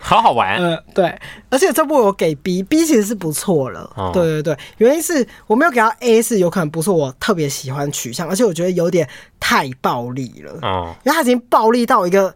[0.00, 0.56] 好好玩。
[0.60, 1.16] 嗯， 对，
[1.48, 3.90] 而且这部我给 B，B 其实是不错了。
[3.96, 4.10] 哦。
[4.12, 10.58] 对对对，原因是我没有给他 A，是有可能不是我特别喜欢取向，而且我觉得有点太暴力了。
[10.62, 12.34] 哦，因为他已经暴力到一个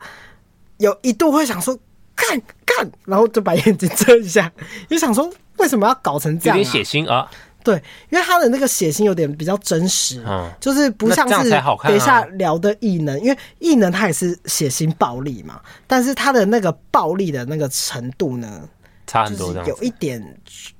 [0.78, 1.76] 有一度会想说
[2.14, 4.50] 干干，然后就把眼睛遮一下，
[4.88, 6.58] 就想说为什么要搞成这样，啊？
[6.58, 7.28] 有点血腥啊。
[7.66, 11.50] 对，因为他的那个血腥有点比较真实，嗯，就是不像是
[11.82, 18.68] 等一下聊的异能，因为异能他也是血腥暴力嘛，但是他的那个暴力的那个程度呢，
[19.06, 20.22] 差很多，有一点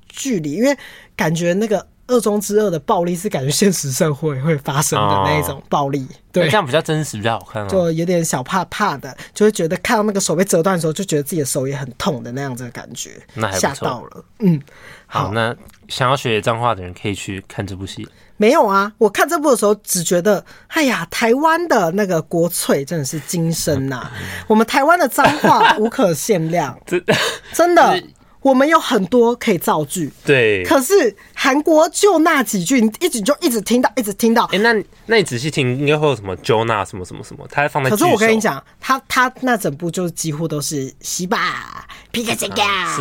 [0.09, 0.77] 距离，因为
[1.17, 1.85] 感觉那个。
[2.09, 14.25] 恶中之二的暴力是感觉现实社会会发生的那一种暴力，哦、对，这样比较真实，比较好看，就有点小怕怕的，就会觉得看到那个手被折断的时候，就觉得自己的手也很痛的那样子的感觉，那还吓到了。
[14.39, 14.61] 嗯，
[15.07, 15.55] 好，好，那
[15.89, 18.07] 想要学脏话的人可以去看这部戏。
[18.37, 24.13] 没有啊，我看这部的时候只觉得，哎呀，台湾的那个国粹真的是精深呐、啊，
[24.47, 26.79] 我们台湾的脏话无可限量，
[27.53, 28.01] 真的。
[28.47, 30.63] 我们有很多可以造句，对。
[30.63, 34.45] 可是韩国就那几句，你一直就一直听到，一直听到。
[34.45, 37.91] 哎、欸，那那你仔细听，应该会有什么 Jonah 什么什么什么，他放在。
[37.91, 42.97] 可是我跟你讲，他他那整部就几乎都是西吧皮卡丘嘎，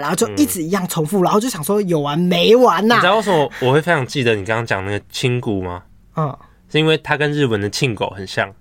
[0.00, 2.98] 然后就一直一样重复，然后就想说有完没完呐、啊？
[2.98, 5.84] 你知道为什么我会非常记得你刚刚讲那个亲骨吗？
[6.16, 6.36] 嗯，
[6.68, 8.52] 是因为它跟日文的庆狗很像。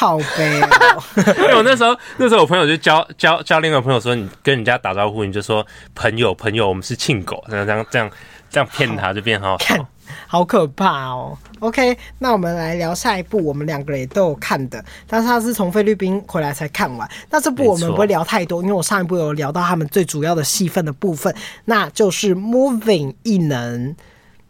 [0.00, 1.02] 靠北哦。
[1.36, 8.10] 因为我那时候那时候我朋友就教教教另外朋友说，你跟人家打招呼，你就说朋友朋友，我们是亲狗，这样这样这样
[8.48, 9.58] 这样骗他就变好好。
[9.58, 9.86] 看
[10.26, 17.08] 好可怕哦！OK，那我们来聊下一部，我们两个人也都有看的，但是他是从菲律宾回来才看完。
[17.30, 21.32] 那这部我们不会聊太多，因为我上一部有聊到他们最主要的戏份的部分，
[21.66, 23.94] 那就是《Moving》异能。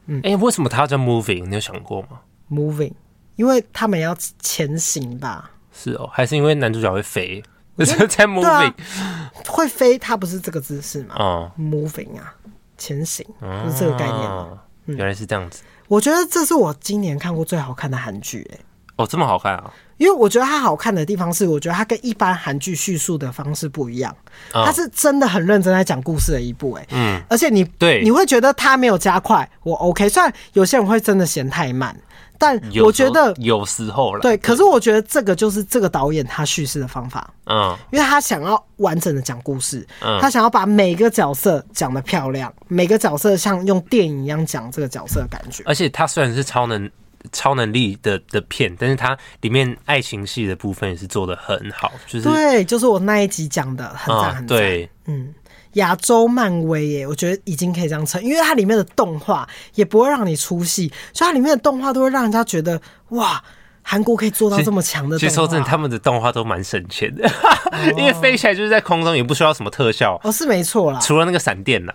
[0.06, 1.46] 嗯，哎、欸，为什么他要叫 Moving？
[1.46, 2.20] 你有想过吗
[2.50, 2.92] ？Moving，
[3.40, 5.50] 因为他们要前行吧？
[5.72, 7.42] 是哦，还是因为男主角会飞？
[7.78, 11.14] 就是在 Moving，、啊、会飞，他不是这个姿势吗？
[11.18, 12.34] 哦，Moving 啊，
[12.76, 14.58] 前行，是这个概念吗？
[14.84, 18.58] 原来是这样子，我觉得这是我今年看过最好看的韩剧哎。
[18.96, 19.72] 哦，这么好看啊！
[19.96, 24.14] 因为我觉得它好看的地方是，我觉得它跟一般韩剧叙述的方式不一样，
[24.52, 26.86] 它是真的很认真在讲故事的一部哎。
[26.90, 30.06] 嗯，而且你对你会觉得它没有加快，我 OK。
[30.06, 31.96] 虽然有些人会真的嫌太慢。
[32.40, 45.62] 但我觉得有时候了，对，可是我觉得这个就是这个导演他叙事的方法，嗯，因为他想要完整的讲故事，嗯，他想要把每个角色讲的漂亮，每个角色像用电影一样讲这个角色的感觉。
[45.66, 46.90] 而且他虽然是超能
[47.30, 55.34] 超能力的的片，但是他里面爱情戏的部分也是做的很好，就是对，就是我那一集讲的很赞很赞，对，嗯。
[55.74, 63.42] 亚洲漫威耶，我觉得已经可以这样称，因为它里面的动画也不会让你出戏，所以它里面的动画都会让人家觉得哇，
[63.82, 65.18] 韩国可以做到这么强的。
[65.18, 70.20] 其实说真的，他们的动画都蛮省钱的，哦、 因为飞起来就是在空中，也不需要什么特效。
[70.24, 71.92] 哦，是没错啦，除了那个闪电呐，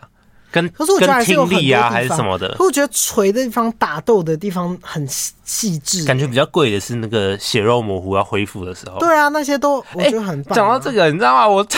[0.51, 2.47] 跟可是我觉得还是有听力啊，还是什么的。
[2.49, 6.05] 可是我觉得锤的地方、打斗的地方很细致。
[6.05, 8.99] 感觉比较贵的是那个血肉模糊要恢复的时候。
[8.99, 10.55] 对啊，那些都我觉得很棒、啊。
[10.55, 11.47] 讲、欸、到这个，你知道吗？
[11.47, 11.65] 我。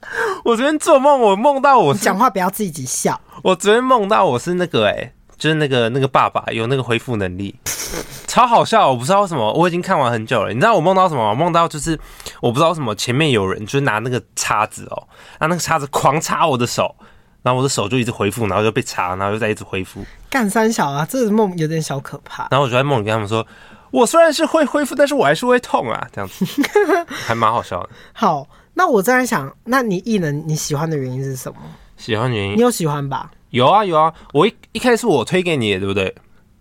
[0.44, 3.20] 我昨天做梦，我梦到我讲话不要自己笑。
[3.42, 7.54] 我昨天梦到我是那个哎、欸，就是那个那个爸爸有那个恢复能力，
[8.26, 8.88] 超好笑。
[8.88, 10.52] 我不知道为什么，我已经看完很久了。
[10.52, 11.34] 你知道我梦到什么吗？
[11.34, 11.98] 梦到就是
[12.40, 15.08] 我不知道什么前面有人就是拿那个叉子哦、喔，
[15.40, 16.94] 拿那个叉子狂插我的手，
[17.42, 20.04] 然后我的手就一直恢复，然后就被插，然后又再一直恢复。
[20.30, 22.46] 干三小啊，这个梦有点小可怕。
[22.50, 23.46] 然后我就在梦里跟他们说，
[23.90, 26.44] 我虽然是会恢复，但是我还是会痛啊，这样子
[27.26, 27.90] 还蛮好笑的。
[28.12, 28.46] 好。
[28.78, 31.58] 那我在想，那你艺能你喜欢的原因是什么？
[31.96, 33.28] 喜欢原因，你有喜欢吧？
[33.50, 36.14] 有啊有啊，我一一开始我推给你的，对不对？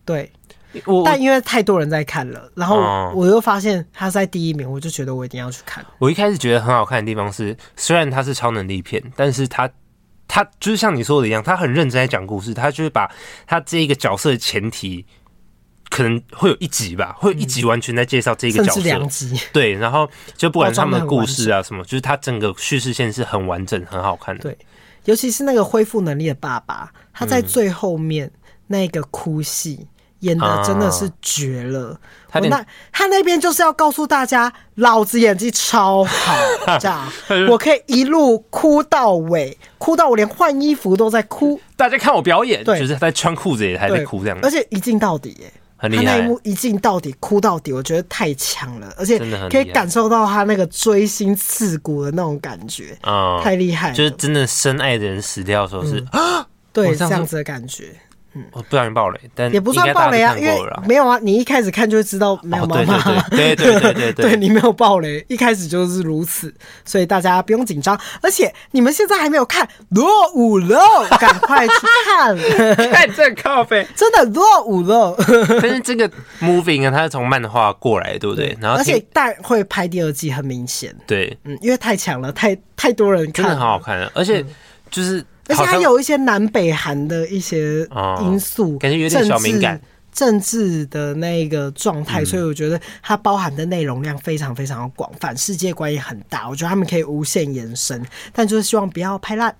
[0.04, 0.32] 对，
[0.86, 5.86] 我但因为太多人在看了，然后我又发现他在第一名，我就觉得我一定要去看。
[6.00, 9.70] 我一开始觉得很好看的地方是，虽然它是超能力片，但是他
[10.28, 13.08] 他就是像你说的一样，他很认真在讲故事，他就是把
[13.46, 15.06] 他这一个角色的前提。
[15.90, 19.40] 可能会有一集吧，会有一集完全在介绍这个角色，两集。
[19.52, 24.44] 对，然后就不管他们的故事啊什么，就是他整个叙事线是很完整、很好看的。
[24.44, 24.58] 对，
[25.06, 28.30] 尤其是那个恢复能力的爸爸，他在最后面
[28.68, 29.88] 那个哭戏
[30.20, 31.92] 演的真的是绝了。
[31.92, 36.36] 啊、他那他那边就是要告诉大家，老子演技超好，
[36.80, 37.12] 这样
[37.50, 41.60] 我可以一路哭到尾，哭到我连换衣服都在哭。
[41.76, 45.52] 大家看我表演，就是在穿裤子也还在哭这样，而且一镜到底耶。
[45.78, 49.20] 他那一幕一镜到底，哭到底，我觉得太强了，而且
[49.50, 53.96] 可以感受到他那个锥心刺骨的那种感觉，啊，太厉害了。
[53.96, 57.96] 就是真的深爱的人死掉的时候是啊，嗯，对，这样子的感觉。
[58.52, 60.58] 我不小心爆雷，但也不算爆雷啊，因为
[60.88, 66.54] 没有啊，你一开始看就会知道没有妈妈，对对对对对，对，对你没有爆雷，一开始就是如此，
[66.86, 68.00] 所以大家不用紧张。
[68.22, 70.78] 而且你们现在还没有看《落伍了》，
[71.20, 71.74] 赶快去
[72.06, 72.38] 看，
[72.92, 75.16] 看这咖啡，真的落伍了。
[75.62, 76.10] 但是这个
[76.42, 78.58] Moving 啊，它是从漫画过来，对不对？
[78.62, 84.44] 然后而且但会拍第二季，很明显，对，嗯，因为太强了，太太多人看，真的很好看，而且
[84.90, 85.26] 就是。
[85.48, 87.88] 而且还有一些南北韩的一些
[88.22, 89.80] 因素，哦、感觉有点小敏感，
[90.12, 99.56] 政治的那个状态，所以我觉得它包含的内容量非常非常的广泛，世界观也很大，我觉得他们可以无限延伸，但就是希望不要拍烂。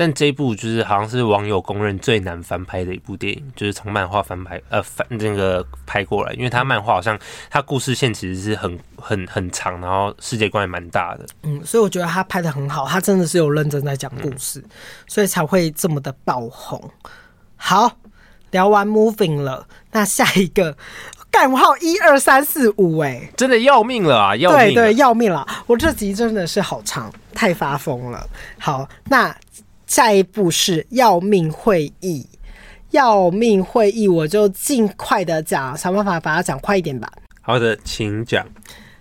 [0.00, 7.18] 但这一部就是好像是网友公认最难翻拍的一部电影，就是从漫画翻拍呃翻那个拍过来，因为它漫画好像
[7.50, 11.26] 它故事线其实是很很很长，然后世界观也蛮大的。
[11.42, 14.70] 嗯，所以我觉得他拍的很好，他真的是有认真在讲故事，嗯，
[15.06, 16.82] 所以才会这么的爆红。
[17.56, 17.98] 好，
[18.52, 20.78] 聊完 Moving 了，那下一个
[21.30, 24.34] 干号一二三四五，哎，真的要命了啊！
[24.34, 25.46] 要命了，对对，要命了！
[25.66, 28.26] 我这集真的是好长，太发疯了。
[28.58, 29.36] 好，那。
[29.90, 32.24] 下一步是要命会议，
[32.92, 37.12] 要命会议，我就尽快的讲，想办法把它讲快一点吧。
[37.40, 38.46] 好的，请讲。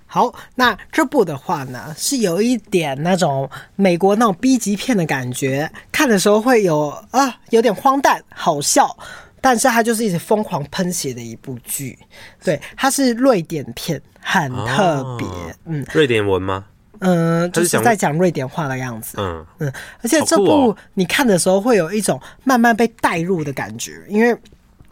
[0.07, 8.97] 好，那这部的话呢，是有一点那种美国那种 B 级片的感觉，看的时候会有啊，有点荒诞，好笑。
[9.39, 11.99] 但是它就是一直疯狂喷血的一部剧。
[12.43, 15.27] 对，它是瑞典片，很特别。
[15.27, 16.65] 哦、嗯，瑞典文吗？
[16.99, 19.15] 嗯、呃，就是在讲瑞典话的样子。
[19.17, 24.37] 嗯嗯，而且这部你看的时候会有一种慢慢被带入的感觉，因为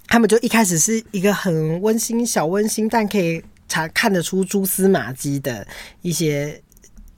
[0.07, 5.67] 他们就一开始是一个很温馨、小温馨，但可以查看得出蛛丝马迹的
[6.01, 6.61] 一些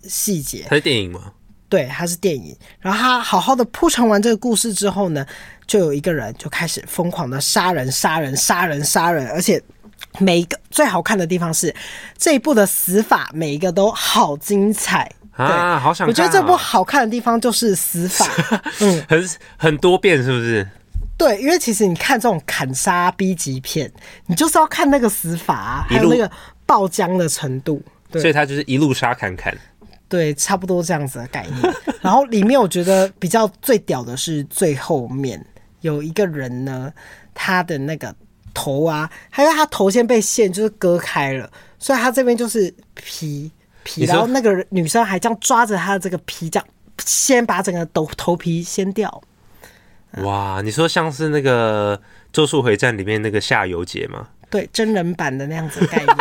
[0.04, 0.66] 细节。
[0.68, 1.32] 它是电影吗？
[1.70, 2.58] 对，它是电影。
[2.80, 5.24] 然后他好好的铺陈完这个故事之后呢，
[5.68, 9.62] 就有一个人就开始疯狂的杀人、杀人、杀人、杀人，而且
[10.18, 11.74] 每一个最好看的地方是
[12.18, 15.80] 这一部的死法，每一个都好精彩啊！
[15.80, 18.26] 好想看，我觉得这部好看的地方就是死法，
[18.82, 20.68] 嗯，很很多变，是不是？
[21.18, 23.92] 对，因为其实你看这种砍杀 B 级片，
[24.26, 26.30] 你就是要看那个死法啊，还有那个
[26.66, 29.56] 爆浆的程度，对，所以他就是一路杀砍砍。
[30.08, 31.74] 对，差不多这样子的概念。
[32.02, 35.46] 然后里面我觉得比较最屌的是最后面
[35.82, 36.92] 有一个人呢，
[37.34, 38.16] 他的那个
[38.54, 43.52] 头啊，还有他头先被线就是割开了，所以他这边就是皮
[43.84, 46.68] 皮，然后那个女生还这样抓着他的这个皮，这样
[47.04, 49.22] 先把整个头头皮掀掉。
[50.24, 51.98] 哇，你说像是那个
[52.34, 54.28] 《咒术回战》里面那个夏油杰吗？
[54.50, 56.18] 对，真人版的那样子概念。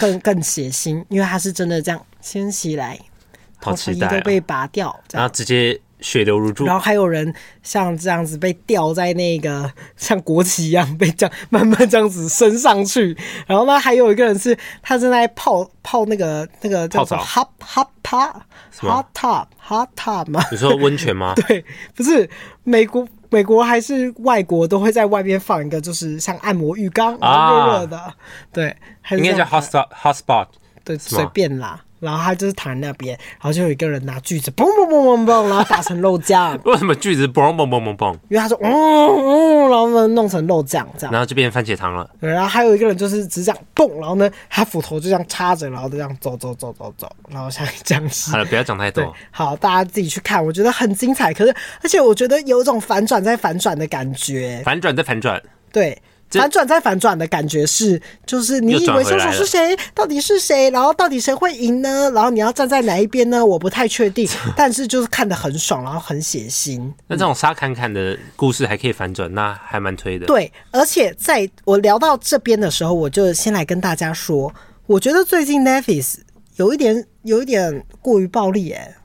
[0.00, 2.98] 更更血腥，因为他是真的这样掀起来，
[3.62, 6.64] 头皮都被拔掉，哦，然后直接血流如注。
[6.64, 13.16] 然后还有人像这样子被吊在那个 像国旗一样被这样慢慢这样子升上去。
[13.46, 18.32] 然后呢，还有一个人是他正在泡泡那个那个叫做 hot hot pot
[18.80, 20.42] hot tub hot tub 吗？
[20.50, 21.34] 你说温泉吗？
[21.48, 22.28] 对，不是
[22.64, 23.06] 美国。
[23.28, 28.14] 美国还是外国都会在外边放一个，就是像按摩浴缸，热热的，啊、
[28.52, 28.74] 对，
[29.10, 30.46] 应该叫 hot spot hot spot，
[30.84, 31.82] 对，随便啦。
[32.00, 36.58] 然后他就是躺在那边，然后就有一个人拿锯子，嘣嘣嘣嘣嘣，然后打成肉酱。
[36.64, 38.12] 为什么锯子嘣嘣嘣嘣嘣？
[38.28, 42.08] 因为他说，嗯嗯，然后呢弄成肉酱这样，然后就变成番茄汤了。
[42.20, 48.30] 对，然后还有一个人就是只这样嘣，然后呢他斧头就这样插着，然后就这样走走走走走，然后像僵尸。
[48.30, 49.14] 好了，不要讲太多。
[49.30, 51.32] 好，大家自己去看，我觉得很精彩。
[51.32, 55.42] 可是，而且我觉得有一种反转再反转的感觉，反转再反转，
[55.72, 55.96] 对。
[56.30, 62.10] 反转再反转的感觉是，就是你以为凶手是谁，到底是谁，然后到底谁会赢呢？
[62.10, 63.44] 然后你要站在哪一边呢？
[63.44, 66.92] 我不太确定， 但是就是看得很爽，然后很血腥。
[67.06, 70.26] 那这种沙侃侃的故事还可以反转，那还蛮推的。
[70.26, 74.52] 对，而且在我聊到这边的时候，我就先来跟大家说，
[74.86, 76.16] 我觉得最近 Netflix
[76.56, 78.96] 有一点有一点过于暴力哎、欸。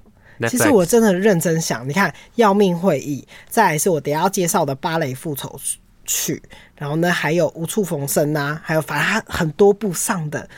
[0.50, 5.56] 其实我真的认真想，你看《要命会议》，再来是我等下要介绍的《芭蕾复仇
[6.12, 6.42] 曲》。
[6.76, 10.50] 然后呢，还有无处逢生啊，还有反正他很多部上的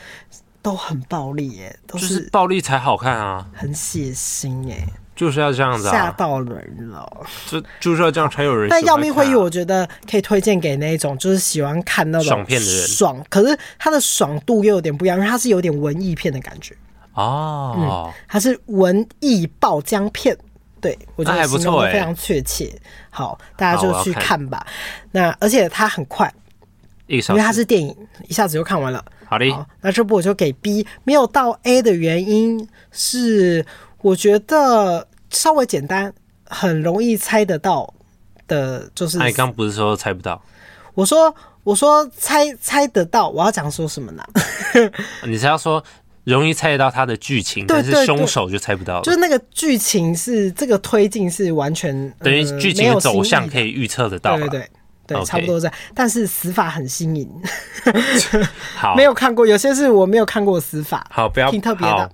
[0.62, 4.82] 都很暴力耶，都是，暴力才好看啊，很血腥耶，
[5.14, 8.68] 就是要这样子，吓到人了，就就是要这样才有人。
[8.72, 16.74] 但要命会议，我觉得可以推荐给那种就是喜欢看那种爽片的人，爽，可是它的爽度又有点不一样，因为它是有点文艺片的感觉
[17.12, 20.34] 哦，嗯，它是文艺爆浆片。
[20.84, 22.70] 对，我觉得形容的非常确切。
[23.08, 24.66] 好，大家就去看吧。
[25.12, 26.30] 那而且它很快，
[27.06, 27.96] 因为它是电影，
[28.28, 29.02] 一下子就看完了。
[29.24, 33.64] 好的，那这部我就给 B，没有到 A 的原因是，
[34.02, 36.12] 我觉得稍微简单，
[36.44, 37.94] 很容易猜得到
[38.46, 39.16] 的，就是。
[39.16, 40.42] 那你刚不是说猜不到？
[40.92, 44.22] 我说，我说猜猜得到，我要讲说什么呢？
[45.24, 45.82] 你是要说？
[46.24, 49.02] 容易猜得到他的剧情，但是凶手就猜不到了。
[49.02, 54.36] 就是那个剧情是这个推进是完全等于剧情的走向可以预测得到。
[54.38, 54.60] 对对
[55.06, 55.74] 对，对，差不多这样。
[55.94, 57.28] 但是死法很新颖，
[58.74, 61.06] 好，没有看过，有些是我没有看过死法。
[61.10, 62.10] 好，不要挺特别的。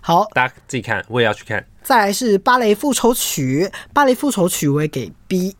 [0.00, 1.64] 好，大家自己看，我也要去看。
[1.82, 5.54] 再来是芭蕾复仇曲，芭蕾复仇曲我也给 B。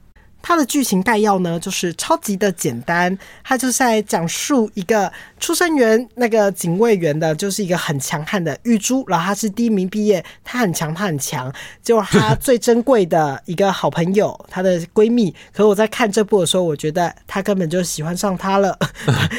[0.46, 3.18] 它的剧情概要呢，就是超级的简单。
[3.42, 11.50] 它就是在讲述一个出生员那个警卫员的，就是一个很强悍的玉珠，然后他是第一名毕业，他很强，他很强。
[11.82, 15.30] 结果他最珍贵的一个好朋友，她的闺蜜。
[15.50, 18.78] 可是我在看这部的时候，我觉得她根本就喜欢上她了，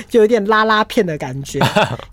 [0.10, 1.60] 就 有点拉拉片的感觉。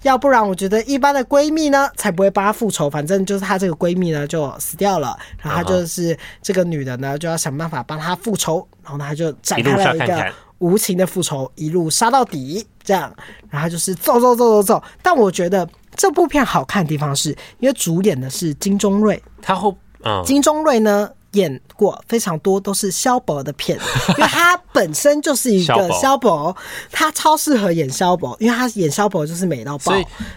[0.03, 2.91] 要不然，我觉得一般的闺蜜呢，才不会帮她复仇。
[2.91, 8.69] 反正就是她这个闺蜜呢，就死掉了，然后她就是这个女的呢，就要想办法帮她复仇。
[8.83, 13.13] 然后呢，他就展开了一个无情的复仇，一路杀到底，这样。
[13.51, 14.83] 然后就是走走走走走。
[15.03, 23.79] 但我觉得这部片好看的地方是，因为主演的是金钟瑞，他后，嗯，金钟瑞呢演过非常多都是萧伯的片，
[24.17, 26.55] 因为他本身就是一个萧伯，
[26.91, 29.93] 他超适合演萧伯，因为他演萧伯就是美到爆，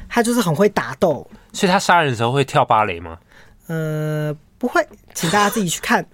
[0.09, 1.27] 他就是很会打斗。
[1.53, 3.17] 所以他杀人的时候会跳芭蕾吗？
[3.67, 6.05] 呃，不会，请大家自己去看。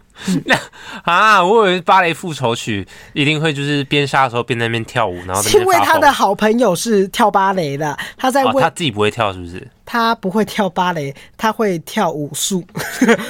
[0.46, 0.56] 那
[1.04, 9.68] 啊，我以为芭蕾复仇曲一定会就是边杀的时候边在那边跳舞，然后因为他的好朋友是跳芭蕾的，他在问、哦、他自己不会跳是不是？
[9.86, 12.64] 他不会跳芭蕾，他会跳武术。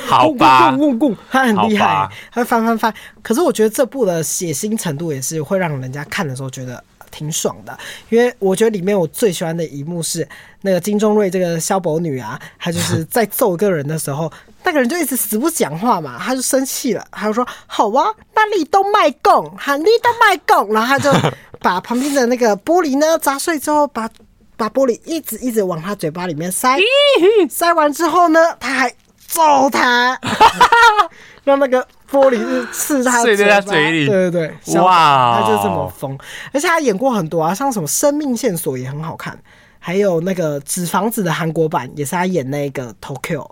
[0.06, 0.78] 好吧，
[1.32, 2.94] 他很厉害，他会翻翻翻。
[3.22, 7.76] 可是我觉得这部的血腥程度也是会让人家看的时候觉得挺爽的，
[8.10, 10.28] 因为我觉得里面我最喜欢的一幕是
[10.62, 14.32] 那个金钟瑞这个萧伯女啊，她就是在揍一个人的时候。
[14.64, 18.06] 那个人就一直死不讲话嘛，他就生气了，他就说：“好啊，
[18.36, 21.12] 那你都卖供，喊你都卖供。”然后他就
[21.60, 24.10] 把旁边的那个玻璃呢砸碎之后，把
[24.56, 26.78] 把玻璃一直一直往他嘴巴里面塞，
[27.50, 28.94] 塞完之后呢，他还
[29.28, 30.20] 揍他，
[31.44, 36.16] 让那个玻璃是刺他碎在他嘴里，对对对，哇，他就这么疯，
[36.54, 39.36] 而且他演过很多啊，像什么《生命线索》也很好看，
[39.80, 43.50] 还有那个《纸房子》的韩国版也是他演那个 Tokyo。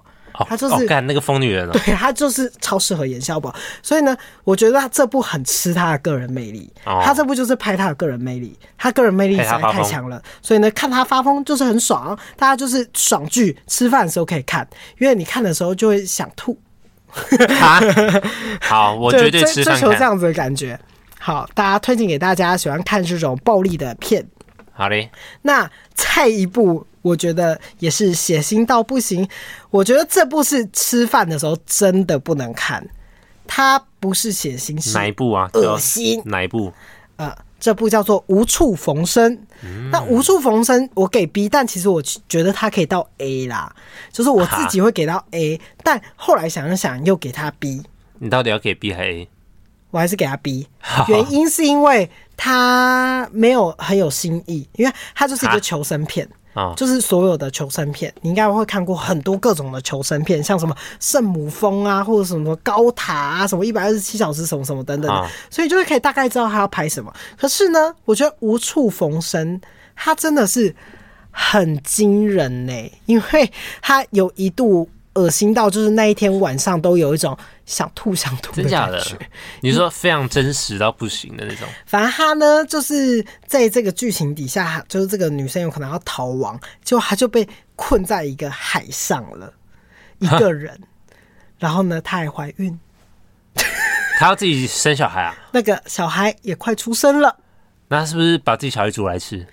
[0.48, 14.68] 他就是干、哦、那个疯女人了，对，他就是超适合演小宝，所以呢，我觉得他这部很吃他的个人魅力，哦、他这部就是拍他的个人魅力，他个人魅力实在太强了，所以呢，看他发疯就是很爽，大家就是爽剧，吃饭的时候可以看，
[15.00, 16.58] 因为你看的时候就会想吐。
[17.60, 17.82] 啊、
[18.62, 20.80] 好，我绝对追追求这样子的感觉。
[21.18, 24.24] 好，大家推荐给大家喜欢看这种暴力的片。
[24.80, 25.12] 好嘞，
[25.42, 26.88] 那再一部。
[27.02, 29.26] 我觉得也是血腥到不行。
[29.72, 32.86] 我觉得这部是吃饭的时候真的不能看，
[33.48, 35.50] 它不是血腥，是哪一部啊？
[35.54, 36.74] 恶心哪一部？
[37.16, 39.34] 呃，这部叫做《无处逢生》。
[39.64, 43.74] 嗯、那《无处逢生》我给 B，但其实我觉得它可以到 A 啦，
[44.12, 47.82] 就是我自己会给到 A，哈但后来想一想又给他 B。
[48.18, 49.30] 你到底要给 B 还是 A？
[49.92, 50.68] 我还是给他逼
[51.08, 56.28] 原因是因为他没有很有新意，因为他就是一个求生片。
[56.76, 67.14] 就是所有的求生片，你应该会看过很多各种的求生片，像什么圣母峰啊，或者什么高塔啊，什么一百二十七小时什么什么等等的，所以就会可以大概知道他要拍什么。
[67.38, 69.62] 可是呢，我觉得无处逢生，
[69.96, 70.76] 他真的是
[71.32, 73.50] 很惊人呢、欸，因为
[73.82, 74.90] 他有一度。
[75.16, 77.36] 恶心到就是那一天晚上都有一种
[77.70, 78.70] 想吐想吐的感觉。
[78.70, 79.28] 真假的？
[79.61, 81.67] 你说非常真实到不行的那种。
[81.86, 89.53] 反正他呢，就是在这个剧情底下，就是这个女生有可能要逃亡，结果她就被困在一个海上了，
[90.17, 90.82] 一个人。
[91.59, 92.78] 然后呢，她还怀孕。
[94.20, 95.36] 她要自己生小孩啊？
[95.53, 97.39] 那个小孩也快出生了。
[97.88, 99.45] 那是不是把自己小孩煮来吃？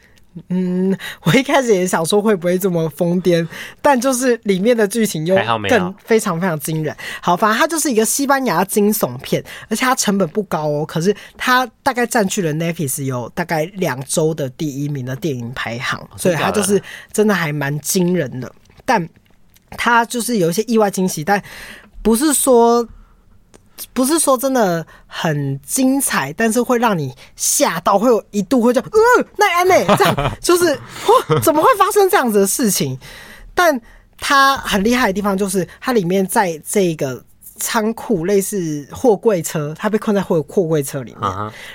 [0.49, 3.47] 嗯，我一开始也想说会不会这么疯癫，
[3.81, 5.35] 但就是里面的剧情又
[5.69, 6.95] 更非常非常惊人。
[7.21, 10.85] 好，反正它就是一个西班牙惊悚片，而且它成本不高哦。
[10.85, 16.81] 可是它大概占据了 Netflix 有大概两周的第一名的电影排行，所以它就是
[17.13, 18.53] 真的还蛮惊人的。
[18.85, 19.09] 但
[19.71, 21.43] 它就是有一些意外惊喜，但
[22.03, 22.87] 不是说。
[23.93, 32.99] 不是说真的很精彩，但是会让你吓到，会有一度会叫嗯奈安呢，这样 就是哇，怎么会发生这样子的事情？
[33.55, 33.81] 但
[34.19, 37.23] 它很厉害的地方就是，它里面在这个
[37.57, 41.31] 仓库类似货柜车，它被困在货货柜车里面，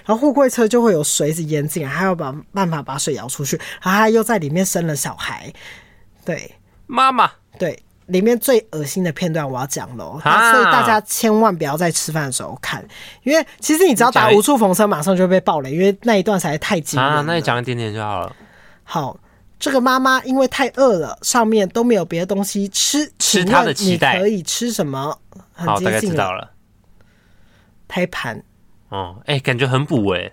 [0.05, 5.51] 然后货柜车就会有水是淹进来，还要把办法把水舀出去，然后他又在里面生了小孩，
[6.25, 6.55] 对，
[6.87, 7.81] 妈妈，对。
[8.11, 12.85] 里面最恶心的片段我要讲喽，哈所以大家千万不要在吃饭的时候看，
[13.23, 17.17] 因为其实你只要打无处逢生，马上就会被爆雷，因为那一段实在太惊人了。
[17.17, 18.35] 啊，那你讲一点点就好了。
[18.83, 19.17] 好，
[19.57, 25.17] 这个妈妈因为太饿了，上面都没有别的东西吃，吃她的期可以吃什么？
[25.53, 25.79] 很接近了。
[25.79, 26.51] 好，大概知道了。
[27.87, 28.43] 胎盘。
[28.89, 30.31] 哦，哎、欸，感觉很补哎。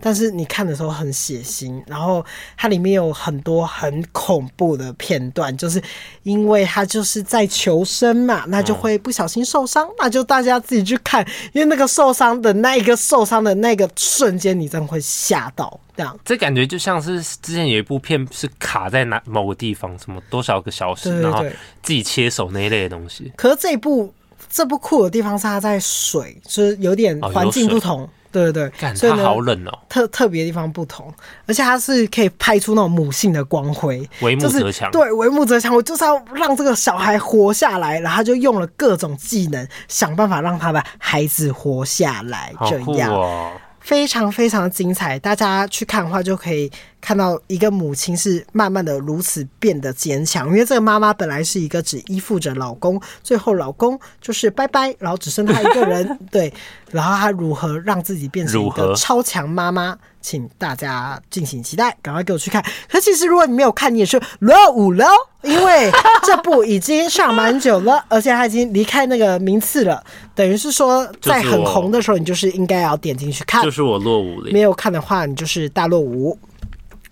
[0.00, 2.24] 但是你看的时候很血腥，然后
[2.56, 5.82] 它里面有很多很恐怖的片段，就是
[6.22, 15.80] 因为他就是在求生嘛，那就会不小心受伤，那就大家自己去看，因为那个受伤的那一个受伤的那个瞬间，你真的会吓到。
[15.96, 21.44] 这样，这感觉就像是之前有一部片是卡在哪某个地方，什么多少个小时，然后
[21.82, 23.32] 自己切手那一类的东西。
[23.36, 24.12] 可是这一部
[24.50, 28.02] 这部酷的地方是它在水，就是有点环境不同。
[28.02, 28.10] 哦
[28.42, 31.12] 对对对，所以好冷哦，特特别的地方不同，
[31.46, 34.90] 而且它是可以拍出那种母性的光辉，为母则强。
[34.90, 43.52] 对，为母则强，我就是要让这个小孩活下来，然后他就用了各种技能，想办法让他的孩子活下来，这样，哦、
[43.84, 45.18] 非常非常精彩。
[45.18, 46.72] 大家去看的话，就可以
[47.02, 56.50] 看到一个母亲是慢慢的如此变得坚强，因为这个妈妈本来是一个只依附着老公，最后老公就是拜拜，然后只剩她一个人，对，
[56.90, 62.64] 然后她如何让自己变成一个超强妈妈，请大家敬请期待，赶快给我去看。
[62.88, 65.06] 可其实如果你没有看，你也是落伍了，
[65.42, 65.92] 因为
[66.24, 70.02] 这部已经上蛮久了，而且他已经离开那个名次了，
[70.34, 76.38] 等于是说在很红的时候，你就是应该要点进去看，就是我落伍了，没有看的话，你就是大落伍。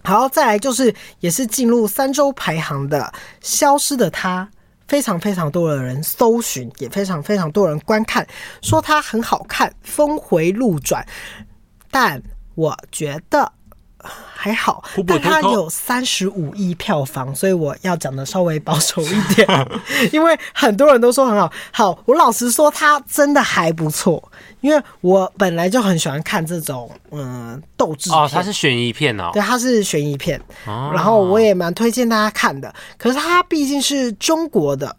[0.02, 4.48] 好，再来就是也是进入三周排行的《消失的她》，
[4.88, 8.26] 非常非常多的人搜寻，也非常非常多人观看，
[8.62, 11.06] 说它很好看，峰回路转。
[11.90, 12.20] 但
[12.54, 13.52] 我觉得。
[14.34, 19.46] 还好，但它有三十五亿票房，所以我要讲的稍微保守一点，
[20.10, 21.48] 因为很多人都说很好。
[21.70, 24.20] 好，我老实说，它真的还不错，
[24.60, 28.18] 因为我本来就很喜欢看这种嗯斗智片。
[28.18, 32.74] 哦，它是悬疑片哦，对，它是悬疑片，然后我也蛮推荐大家看的。
[32.98, 34.96] 可是它毕竟是中国的，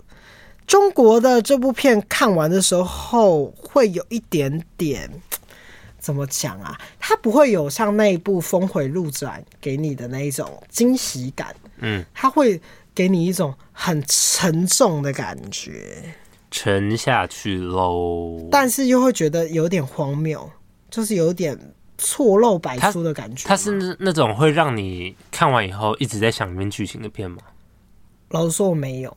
[0.65, 5.11] 中国的这部片看完的时候会有一点点。
[6.03, 6.77] 怎么讲啊？
[6.99, 12.59] 它不会有像那一部峰回路转给你的那一种惊喜感，嗯，它会
[12.93, 16.13] 给你一种很沉重的感觉，
[16.51, 18.49] 沉下去喽。
[18.51, 20.51] 但是又会觉得有点荒谬，
[20.91, 21.57] 就是有点
[21.97, 23.47] 错漏百出的感觉。
[23.47, 27.37] 它是那种会让你看完以后一直在想里面剧情的片吗？
[28.31, 29.15] 老实说，我没有。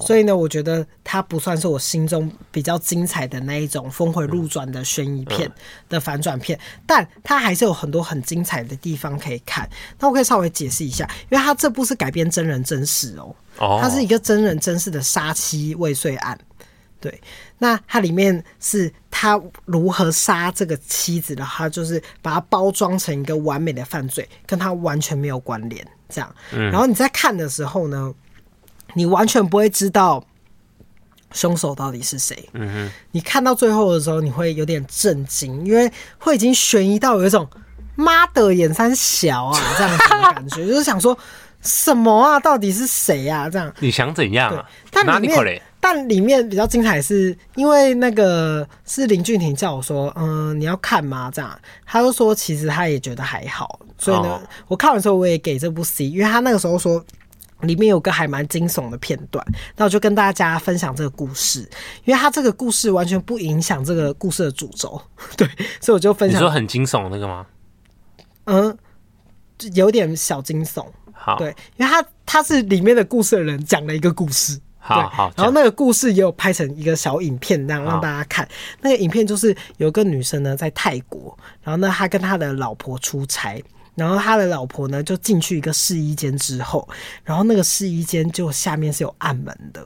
[0.00, 5.50] 所以呢，我觉得它不算是我心中比较精彩的那一种峰回路转的悬疑片
[5.88, 9.68] 的反转片，但它还是有很多很精彩的地方可以看。
[10.00, 16.36] 那我可以稍微解释一下，因为它这部是改编真人真事哦，它是一个真人真事的杀妻未遂案。
[16.98, 17.20] 对，
[17.58, 26.34] 那它里面是他如何杀这个妻子的，他就是把它包装成一个完美的犯罪，跟他完全没有关联，这样。
[26.50, 28.12] 然后你在看的时候呢，
[28.96, 30.24] 你完全不会知道
[31.32, 32.48] 凶手到底是谁。
[32.54, 37.46] 嗯哼，你看到最后的时候，你会有点震惊，因为会已经悬疑到有一种
[37.94, 41.16] 妈的眼三小啊 这样子的感觉，就是想说
[41.60, 43.50] 什么啊，到底是谁啊？
[43.50, 44.64] 这样你想怎样啊？
[44.90, 51.30] 但里面，但里面比较精彩，是因为那个是林俊廷叫我说，嗯，你要看吗？
[51.34, 57.04] 这样，他就说其实他也觉得还好，所以呢，哦、我看完之后我也给这部 C，因为他那个时候说。
[57.62, 59.44] 里面有个还蛮惊悚的片段，
[59.76, 61.60] 那我就跟大家分享这个故事，
[62.04, 65.00] 因为它这个故事完全不影响这个故事的主轴，
[65.36, 65.48] 对，
[65.80, 66.38] 所以我就分享。
[66.38, 67.46] 你说很惊悚那个吗？
[68.44, 68.76] 嗯，
[69.74, 70.86] 有点小惊悚。
[71.12, 78.46] 好，对，因为他他是里面的故事的人讲了一个故事，好好，然后那个故事也有拍成一个小影片，这样让大家看。
[78.82, 83.60] 那个影片就是有个女生呢在泰国，然后呢她跟她的老婆出差。
[83.96, 86.88] 然后他的老婆呢，就进去一个试衣间之后，
[87.24, 89.84] 然后那个试衣间就下面是有暗门的，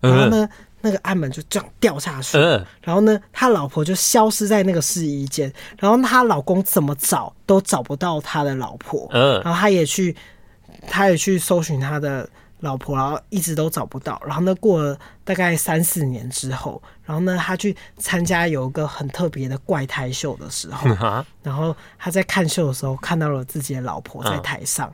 [0.00, 0.48] 然后呢，
[0.80, 2.38] 那个暗门就这样掉下去，
[2.80, 9.06] 然后呢，他老婆就消失在那个试衣间，然后他老公怎么找都找不到他的老婆，
[9.44, 10.16] 然后他也去，
[10.88, 12.26] 他也去搜寻他的。
[12.60, 14.20] 老婆，然后一直都找不到。
[14.26, 20.88] 然后呢，过了大概三四年之后，然后呢，他去参加有一个很特别的怪胎秀的时候，
[21.42, 24.92] 然后他在看秀的时候看到了自己的老婆在台上，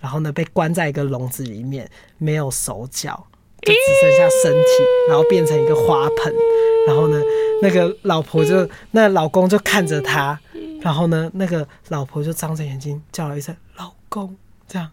[0.00, 1.88] 然后呢，被关在一个笼子里面，
[2.18, 3.26] 没有手脚，
[3.62, 4.68] 就只剩下身体，
[5.08, 6.34] 然后变成一个花盆。
[6.86, 7.20] 然后呢，
[7.60, 10.40] 那个老婆就，那老公就看着他，
[10.80, 14.34] 然后呢，那个老婆就张着眼睛叫了一声“老公”，
[14.66, 14.90] 这样。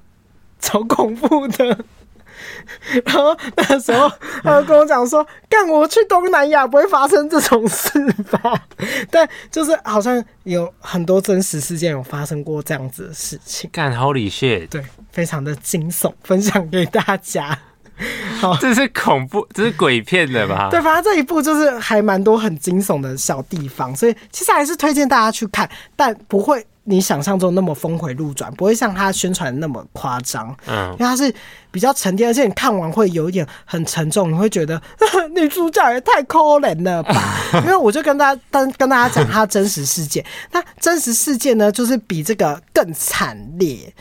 [0.65, 1.65] 超恐怖的，
[3.05, 4.11] 然后那时候
[4.41, 7.87] 他就跟我讲说：“干，我去东南亚不会发生这种事
[8.31, 8.53] 吧？”
[9.11, 13.69] 但就是好像有很多真实事件有发生过这样子的事情。
[13.71, 14.67] 干，Holy shit！
[14.69, 17.57] 对，非常的惊悚，分享给大家。
[18.41, 20.69] 好，这是恐怖，这是鬼片的吧？
[20.71, 26.65] 对，反正这一部就是还蛮多很惊悚的小地方，所以其实还是推荐大家去看，但不会。
[26.87, 30.55] 你想象中那么峰回路转，不会像他宣传的那么夸张。
[30.67, 31.33] 嗯，因为他是
[31.71, 34.81] 比较沉淀，而且你看完会有一点很沉重，你会觉得
[35.35, 37.37] 女主角也太可怜了吧？
[37.65, 43.93] 因为我就跟大家跟跟大家讲他真实事件，那真实事件呢，就是比这个更惨烈。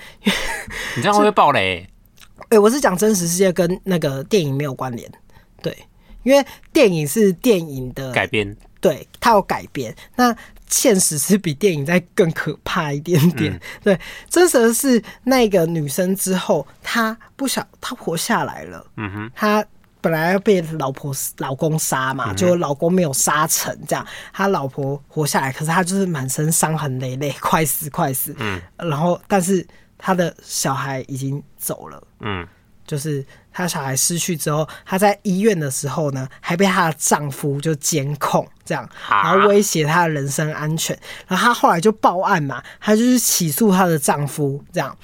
[0.97, 1.89] 你这样会不会爆雷？
[2.45, 5.11] 哎、欸，我是讲真实世界跟那个电影没有关联，
[5.63, 5.75] 对，
[6.23, 9.95] 因为电影是电影的改编，对，它有改编。
[10.17, 10.37] 那
[10.75, 19.65] 现实是比电影再更可怕一点点，嗯、 对，真实的是那个女生之后，她不想她活下来了，嗯哼，她
[20.01, 29.67] 本来要被老婆老公杀嘛，嗯、就老公没有杀成，这样，她老婆活下来，可是她就是满身伤痕累累， 快死快死，嗯，然后但是。
[29.97, 32.47] 他的小孩已经走了，嗯，
[32.87, 33.25] 就是
[33.57, 40.99] 他小孩失去之后，她在医院的时候呢，还被她的丈夫就监控，这样，然后威胁她的人身安全，
[41.29, 44.95] 然后她后来就报案嘛，她就是起诉她的丈夫，这样，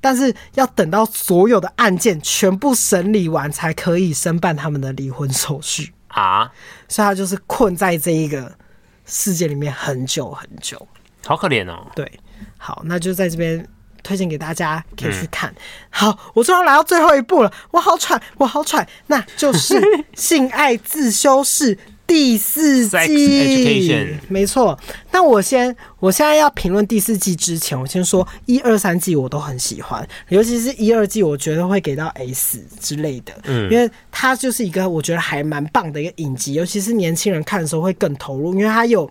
[0.00, 5.92] 但是要等到所有的案件全部审理完，才可以申办他们的离婚手续。
[6.08, 6.50] 啊，
[6.88, 8.56] 所以她就是困在这一个
[9.04, 10.88] 世界里面很久很久，
[11.26, 12.10] 好可怜哦，对，
[12.56, 13.68] 好，那就在这边。
[14.08, 15.50] 推荐给大家可以去看。
[15.50, 15.56] 嗯、
[15.90, 18.86] 好，我终于来到最后一步了，我好喘，我好喘。
[19.08, 19.74] 那就是
[20.14, 21.76] 《性爱自修室》
[22.06, 24.78] 第四季，没错。
[25.10, 39.10] 那我先，我现在要评论第四季之前，我先说一二三季我都很喜欢，尤其是一二季，我觉得会给到 S 之类的，嗯，因为它就是一个我觉得还蛮棒的一个影集，尤其是年轻人看的时候会更投入，因为它有。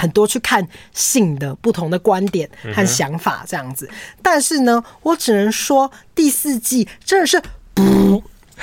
[0.00, 3.86] 很多去看性的不同的观点和想法这样子，
[4.22, 7.40] 但是呢，我只能说第四季真的是
[7.74, 8.22] 不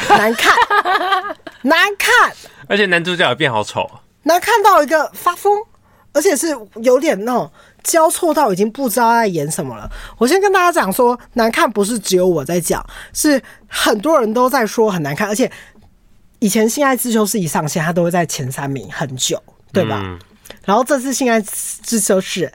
[0.09, 0.55] 难看，
[1.61, 2.33] 难看，
[2.67, 3.87] 而且男主角也变好丑，
[4.23, 5.53] 难看到一个发疯，
[6.11, 6.47] 而且是
[6.81, 7.51] 有点那种
[7.83, 9.87] 交错到已经不知道在演什么了。
[10.17, 12.83] 我先跟大家讲说，难看不是只有我在讲，
[13.13, 15.51] 是很多人都在说很难看，而且
[16.39, 19.41] 以前《性爱自修室》一上线，他都会在前三名很久，
[19.71, 20.01] 对吧？
[20.03, 20.19] 嗯
[20.67, 22.51] 然后这次《性爱之修室》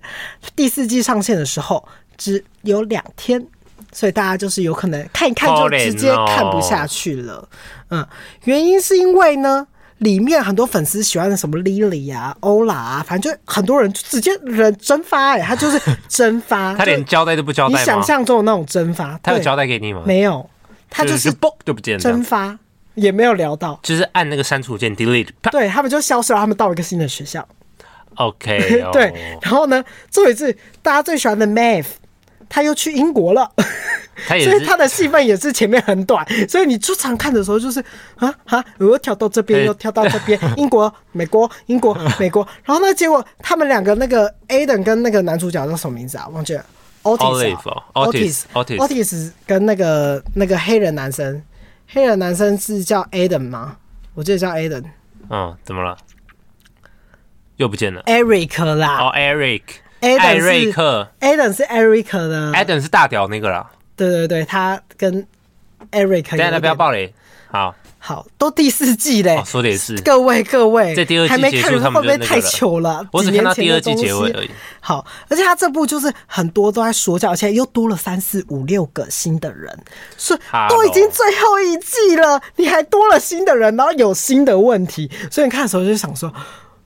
[0.54, 1.82] 第四季上线的时候
[2.18, 3.42] 只有两天，
[3.90, 7.48] 所以大家就是有可能看一看就直接看不下去了。
[7.88, 8.06] 嗯，
[8.44, 9.66] 原因是因为呢，
[9.96, 20.02] 里面很多粉丝喜欢的什么 Lily 啊、欧拉啊，反正就很多人就直接人蒸发哎、欸，他就是 蒸发，他连交代都不交代，你想象中的那种蒸发，他有交代给你吗？
[20.04, 20.46] 没有，
[20.90, 22.58] 他就是嘣就不见了，蒸发
[22.94, 27.48] 也没有聊到，就是按那个删除键 delete，对他们就消失了，他们到一个新的学校。
[28.16, 28.92] OK， oh.
[28.92, 31.86] 对，然后呢，最后一次大家最喜欢的 Maeve，
[32.48, 33.50] 他又去英国了，
[34.28, 37.82] 所以他的戏份也是前面很短，所以你出场看的时候就是
[38.16, 46.28] 啊啊，我又跳到这边又跳到这边， 英国、美国、英国、美国，然后呢，结果他们两个那个 Aiden 跟那个男主角叫什么名字啊？
[46.28, 46.62] 忘记了
[47.02, 51.42] ，Otis，Otis，Otis 跟那个那个黑人男生，
[51.88, 53.76] 黑人男生是叫 Aiden 吗？
[54.14, 54.84] 我记得叫 Aiden。
[55.30, 55.96] 嗯，怎么了？
[57.62, 59.62] 又不见了，Eric 啦，哦，Eric，
[60.00, 65.24] 艾瑞克，Adam 是 Eric 的，Adam 是大屌那个啦，对对对，他跟
[65.92, 67.14] Eric，大家不要暴雷，
[67.52, 73.06] 好，好，都第四季嘞，说的也是，各位各位，这第二季结束，他们会不会太糗了？
[73.12, 74.50] 我只看到第二季结尾而已。
[74.80, 79.78] 好，而且他这部就是很多都在说教，而且又多了三四五六个新的人，
[80.16, 86.32] 所以都已经最后一季了，你还多了新的人，然后有新的问题，所以你看的时候就想说，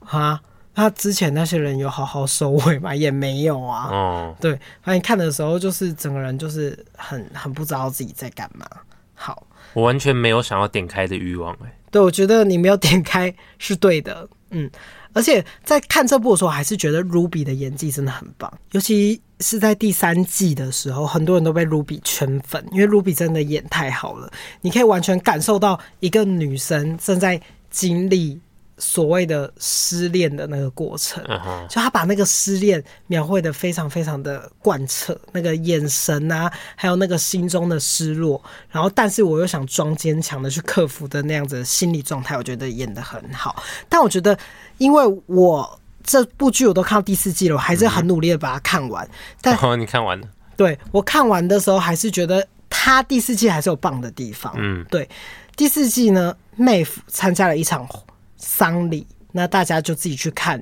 [0.06, 0.38] 啊。
[0.76, 2.92] 他之前那些人有好好收尾吗？
[2.94, 3.88] 也没有啊。
[3.90, 8.66] 哦，对，反正看的时候就是整个人就是很很不知道自己在干嘛。
[9.14, 11.78] 好，我完全没有想要点开的欲望哎。
[11.90, 14.28] 对，我觉得你没有点开是对的。
[14.50, 14.70] 嗯，
[15.14, 24.30] 而且在看这部的时候，还是觉得 Ruby 的演技真的很棒，尤其是在第三季的时候，很多人都被 Ruby 圈粉，因为 Ruby 真的演太好了，
[24.60, 27.40] 你可以完全感受到一个女生正在
[27.70, 28.38] 经历。
[28.78, 31.24] 所谓的失恋的那个过程，
[31.68, 43.62] 就他把那个失恋描绘的非常非常的贯彻，那个眼神啊，还有那个心中的失落，然后但是我又想装坚强的去克服的那样子的心理状态，我觉得演的很好。
[43.88, 44.38] 但我觉得，
[44.76, 49.08] 因为我这部剧我都看到第四季了，我还是很努力的把它看完。
[49.40, 50.28] 但哦，你看完了？
[50.54, 54.52] 对，我看完的时候还是觉得他第四季还是有棒的地方。
[54.58, 55.08] 嗯，对，
[55.56, 57.88] 第四季呢，Maeve 参加了一场。
[58.36, 60.60] 丧礼，那大家就自己去看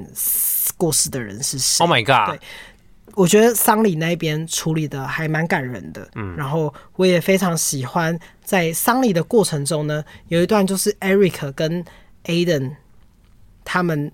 [0.77, 1.85] 过世的人是谁。
[1.85, 2.37] Oh my god！
[2.37, 2.41] 对，
[3.15, 6.09] 我觉得丧礼那边处理的还蛮感人的。
[6.15, 11.85] 嗯，然后我也非常喜欢在丧礼的过程中呢，有一段就是 Eric 跟
[12.25, 12.77] Aiden
[13.65, 14.11] 他们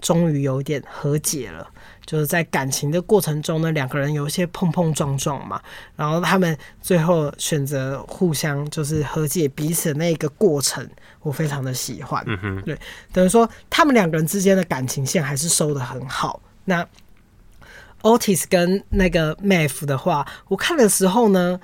[0.00, 1.66] 终于有点和解了。
[2.06, 5.62] 就是在感情的过程中呢，两个人有一些碰碰撞撞嘛，
[5.94, 10.84] 然后他们最后选择互相就是和解彼此的那个过程，
[11.20, 12.20] 我非常的喜欢。
[12.26, 12.76] 嗯哼，对，
[13.12, 16.42] 等于说他们两个人之间的感情线还是收的很好。
[16.64, 16.84] 那
[18.02, 21.60] Otis 跟那个 Maeve 的话，我看的时候呢，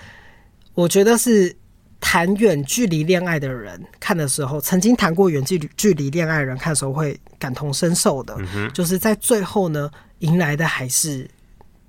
[0.74, 1.56] 我觉得是
[2.01, 8.35] 谈远距离恋爱的人看的时候，曾经谈过远距离距离恋爱的人看的时候会感同身受的。
[8.55, 9.90] 嗯，就是在最后呢。
[10.20, 11.28] 迎来的还是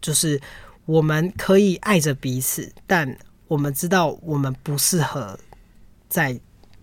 [0.02, 0.38] 就是
[0.86, 3.18] 我们可以爱着彼此，但
[3.48, 5.40] 我们知道我们不适合
[6.10, 6.38] 在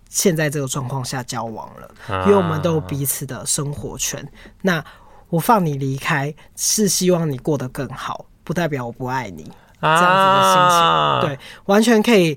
[0.09, 4.27] 现在这个状况下交往了，因为我们都有彼此的生活圈。
[4.63, 4.83] 那
[5.29, 9.43] 我放你离开，是希望你过得更好，不代表我不爱你。
[9.79, 12.35] 这样子的心情，啊、对，完全可以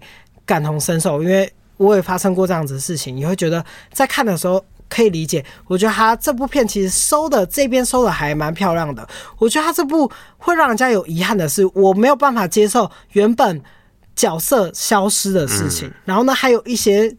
[0.48, 3.14] 感同身受，因为我也发生过这样子的事情。
[3.14, 5.44] 你会觉得在看的时候可以理解。
[5.66, 9.06] 我觉得他这部片其实收的这边收的还蛮漂亮的。
[9.38, 13.62] 我觉得他这部会让人家有遗憾的是，我没有办法接受原本
[14.16, 15.86] 角色消失的事情。
[15.86, 17.14] 嗯、然后呢，还有一些。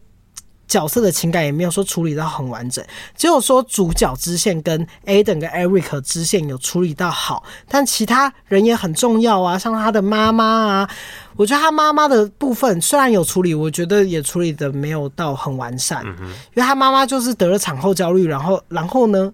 [0.70, 2.82] 角色的情感也没有说处理到很完整，
[3.16, 10.90] 只有说主角支线跟 Aiden 跟 Eric 支线有处理到好，但其他人也很重要啊，像他的妈妈啊，
[11.34, 19.32] 我觉得他妈妈的部分虽然有处理，我觉得也处理的没有到很完善，因为他妈妈就是得了产后焦虑，然后然后呢，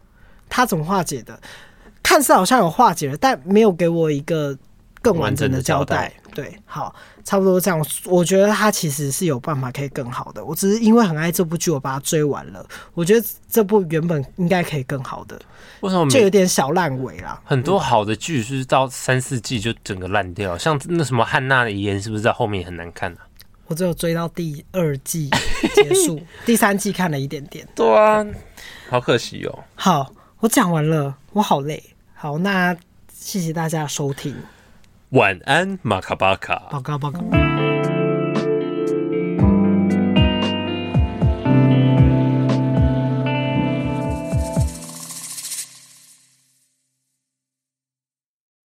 [0.49, 1.39] 他怎么化解的？
[2.03, 4.57] 看似好像有化解了，但没有给我一个
[5.03, 6.11] 更完整的交代。
[6.35, 6.95] 对，好，
[7.27, 7.87] 差不多这样。
[8.05, 10.43] 我觉得他其实是有办法可以更好的。
[10.43, 12.67] 我只是因为很爱这部剧，我把它追完了。
[12.95, 15.39] 我觉得这部原本应该可以更好的，
[15.81, 17.39] 为什么就有点小烂尾啦？
[17.45, 23.27] 很多好的剧是到三四季就整个烂掉，像那什么汉娜的遗言，是不是在后面也很难看呢、啊？
[23.67, 25.29] 我只有追到第二季
[25.75, 27.67] 结束， 第三季看了一点点。
[27.75, 28.25] 对啊，
[28.89, 29.65] 好可惜哦。
[29.75, 31.83] 好，我讲完了，我好累。
[32.15, 32.77] 好，那
[33.13, 34.33] 谢谢大家收听。
[35.17, 36.69] 晚安，马卡巴卡。
[36.71, 37.56] 巴卡巴卡。